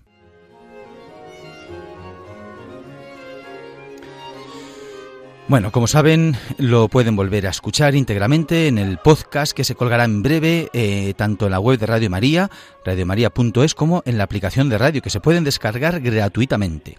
Bueno, 5.50 5.72
como 5.72 5.88
saben, 5.88 6.36
lo 6.58 6.90
pueden 6.90 7.16
volver 7.16 7.48
a 7.48 7.52
escuchar 7.52 7.96
íntegramente 7.96 8.68
en 8.68 8.78
el 8.78 8.98
podcast 8.98 9.54
que 9.54 9.64
se 9.64 9.76
colgará 9.76 10.04
en 10.04 10.22
breve, 10.22 10.70
eh, 10.74 11.14
tanto 11.16 11.46
en 11.46 11.52
la 11.52 11.62
web 11.62 11.80
de 11.80 11.86
Radio 11.86 12.10
María, 12.10 12.52
radiomaria.es, 12.84 13.74
como 13.74 14.04
en 14.06 14.18
la 14.18 14.26
aplicación 14.26 14.68
de 14.68 14.78
radio, 14.78 15.02
que 15.02 15.10
se 15.10 15.22
pueden 15.22 15.46
descargar 15.46 16.02
gratuitamente. 16.02 16.98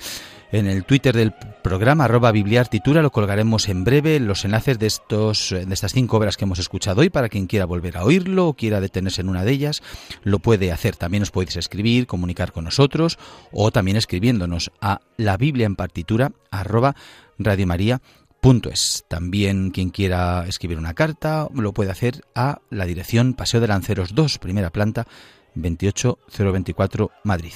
En 0.51 0.67
el 0.67 0.87
Twitter 0.87 1.15
del 1.15 1.35
programa, 1.63 2.05
arroba 2.05 2.33
bibliartitura, 2.33 3.03
lo 3.03 3.13
colgaremos 3.13 3.69
en 3.69 3.85
breve 3.85 4.19
los 4.19 4.47
enlaces 4.47 4.79
de, 4.79 4.87
estos, 4.87 5.51
de 5.51 5.75
estas 5.75 5.93
cinco 5.93 6.17
obras 6.17 6.39
que 6.39 6.47
hemos 6.47 6.59
escuchado 6.59 7.03
hoy 7.03 7.11
para 7.11 7.29
quien 7.29 7.49
quiera 7.49 7.67
volver 7.67 7.99
a 7.99 8.05
oírlo 8.05 8.49
o 8.49 8.55
quiera 8.55 8.81
detenerse 8.81 9.21
en 9.21 9.29
una 9.29 9.45
de 9.45 9.53
ellas, 9.53 9.83
lo 10.23 10.39
puede 10.39 10.73
hacer. 10.73 10.97
También 10.97 11.23
os 11.23 11.31
podéis 11.31 11.57
escribir, 11.57 12.07
comunicar 12.07 12.53
con 12.53 12.65
nosotros 12.65 13.19
o 13.53 13.71
también 13.73 13.99
escribiéndonos 13.99 14.73
a 14.81 15.03
la 15.19 15.37
Biblia 15.37 15.67
en 15.67 15.77
partitura, 15.77 16.33
arroba 16.51 16.97
radiomaria.es 17.39 18.28
es. 18.71 19.05
También 19.09 19.71
quien 19.71 19.91
quiera 19.91 20.47
escribir 20.47 20.79
una 20.79 20.95
carta 20.95 21.49
lo 21.55 21.73
puede 21.73 21.91
hacer 21.91 22.23
a 22.35 22.61
la 22.71 22.87
dirección 22.87 23.35
Paseo 23.35 23.61
de 23.61 23.69
Lanceros 23.69 24.15
2, 24.15 24.39
primera 24.39 24.71
planta, 24.71 25.07
28024 25.55 27.11
Madrid. 27.25 27.53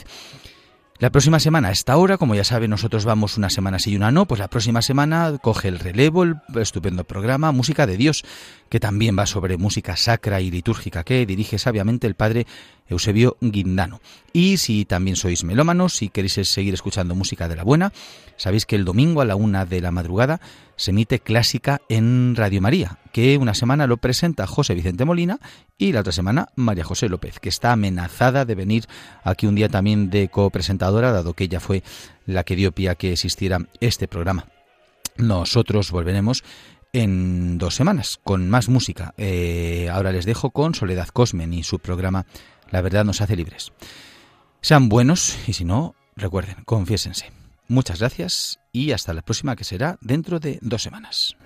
La 0.98 1.10
próxima 1.10 1.40
semana, 1.40 1.68
a 1.68 1.72
esta 1.72 1.96
hora, 1.96 2.16
como 2.16 2.36
ya 2.36 2.44
saben, 2.44 2.70
nosotros 2.70 3.04
vamos 3.04 3.36
una 3.36 3.50
semana 3.50 3.80
sí 3.80 3.90
y 3.90 3.96
una 3.96 4.12
no, 4.12 4.26
pues 4.26 4.38
la 4.38 4.46
próxima 4.46 4.82
semana 4.82 5.36
coge 5.42 5.66
el 5.66 5.80
relevo, 5.80 6.22
el 6.22 6.36
estupendo 6.54 7.02
programa 7.02 7.50
Música 7.50 7.88
de 7.88 7.96
Dios, 7.96 8.24
que 8.68 8.78
también 8.78 9.18
va 9.18 9.26
sobre 9.26 9.56
música 9.56 9.96
sacra 9.96 10.40
y 10.40 10.52
litúrgica, 10.52 11.02
que 11.02 11.26
dirige 11.26 11.58
sabiamente 11.58 12.06
el 12.06 12.14
padre 12.14 12.46
Eusebio 12.88 13.36
Guindano. 13.40 14.00
Y 14.32 14.56
si 14.56 14.84
también 14.84 15.16
sois 15.16 15.44
melómanos, 15.44 15.96
si 15.96 16.08
queréis 16.08 16.34
seguir 16.48 16.74
escuchando 16.74 17.14
música 17.14 17.48
de 17.48 17.56
la 17.56 17.64
buena, 17.64 17.92
sabéis 18.36 18.66
que 18.66 18.76
el 18.76 18.84
domingo 18.84 19.20
a 19.20 19.24
la 19.24 19.36
una 19.36 19.64
de 19.66 19.80
la 19.80 19.90
madrugada 19.90 20.40
se 20.76 20.90
emite 20.90 21.20
Clásica 21.20 21.80
en 21.88 22.34
Radio 22.34 22.60
María, 22.60 22.98
que 23.12 23.38
una 23.38 23.54
semana 23.54 23.86
lo 23.86 23.98
presenta 23.98 24.46
José 24.46 24.74
Vicente 24.74 25.04
Molina 25.04 25.38
y 25.78 25.92
la 25.92 26.00
otra 26.00 26.12
semana 26.12 26.48
María 26.56 26.84
José 26.84 27.08
López, 27.08 27.38
que 27.38 27.48
está 27.48 27.72
amenazada 27.72 28.44
de 28.44 28.54
venir 28.54 28.86
aquí 29.22 29.46
un 29.46 29.54
día 29.54 29.68
también 29.68 30.10
de 30.10 30.28
copresentadora, 30.28 31.12
dado 31.12 31.34
que 31.34 31.44
ella 31.44 31.60
fue 31.60 31.82
la 32.26 32.44
que 32.44 32.56
dio 32.56 32.72
pie 32.72 32.88
a 32.88 32.94
que 32.94 33.12
existiera 33.12 33.58
este 33.80 34.08
programa. 34.08 34.46
Nosotros 35.16 35.90
volveremos 35.90 36.42
en 36.92 37.58
dos 37.58 37.74
semanas 37.74 38.18
con 38.22 38.50
más 38.50 38.68
música. 38.68 39.14
Eh, 39.16 39.88
ahora 39.90 40.12
les 40.12 40.26
dejo 40.26 40.50
con 40.50 40.74
Soledad 40.74 41.08
Cosmen 41.08 41.52
y 41.54 41.62
su 41.62 41.78
programa 41.78 42.26
La 42.72 42.80
verdad 42.80 43.04
nos 43.04 43.20
hace 43.20 43.36
libres. 43.36 43.72
Sean 44.62 44.88
buenos 44.88 45.36
y 45.46 45.52
si 45.52 45.64
no, 45.64 45.94
recuerden, 46.16 46.56
confiésense. 46.64 47.30
Muchas 47.68 48.00
gracias 48.00 48.58
y 48.72 48.92
hasta 48.92 49.12
la 49.12 49.22
próxima 49.22 49.54
que 49.54 49.64
será 49.64 49.98
dentro 50.00 50.40
de 50.40 50.58
dos 50.62 50.82
semanas. 50.82 51.36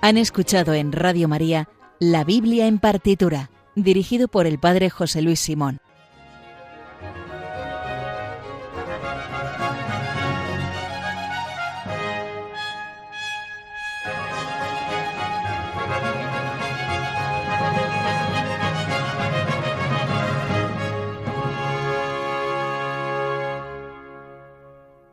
Han 0.00 0.16
escuchado 0.16 0.72
en 0.72 0.92
Radio 0.92 1.28
María 1.28 1.68
La 1.98 2.24
Biblia 2.24 2.66
en 2.66 2.78
partitura, 2.78 3.50
dirigido 3.74 4.28
por 4.28 4.46
el 4.46 4.58
Padre 4.58 4.88
José 4.88 5.20
Luis 5.20 5.40
Simón. 5.40 5.80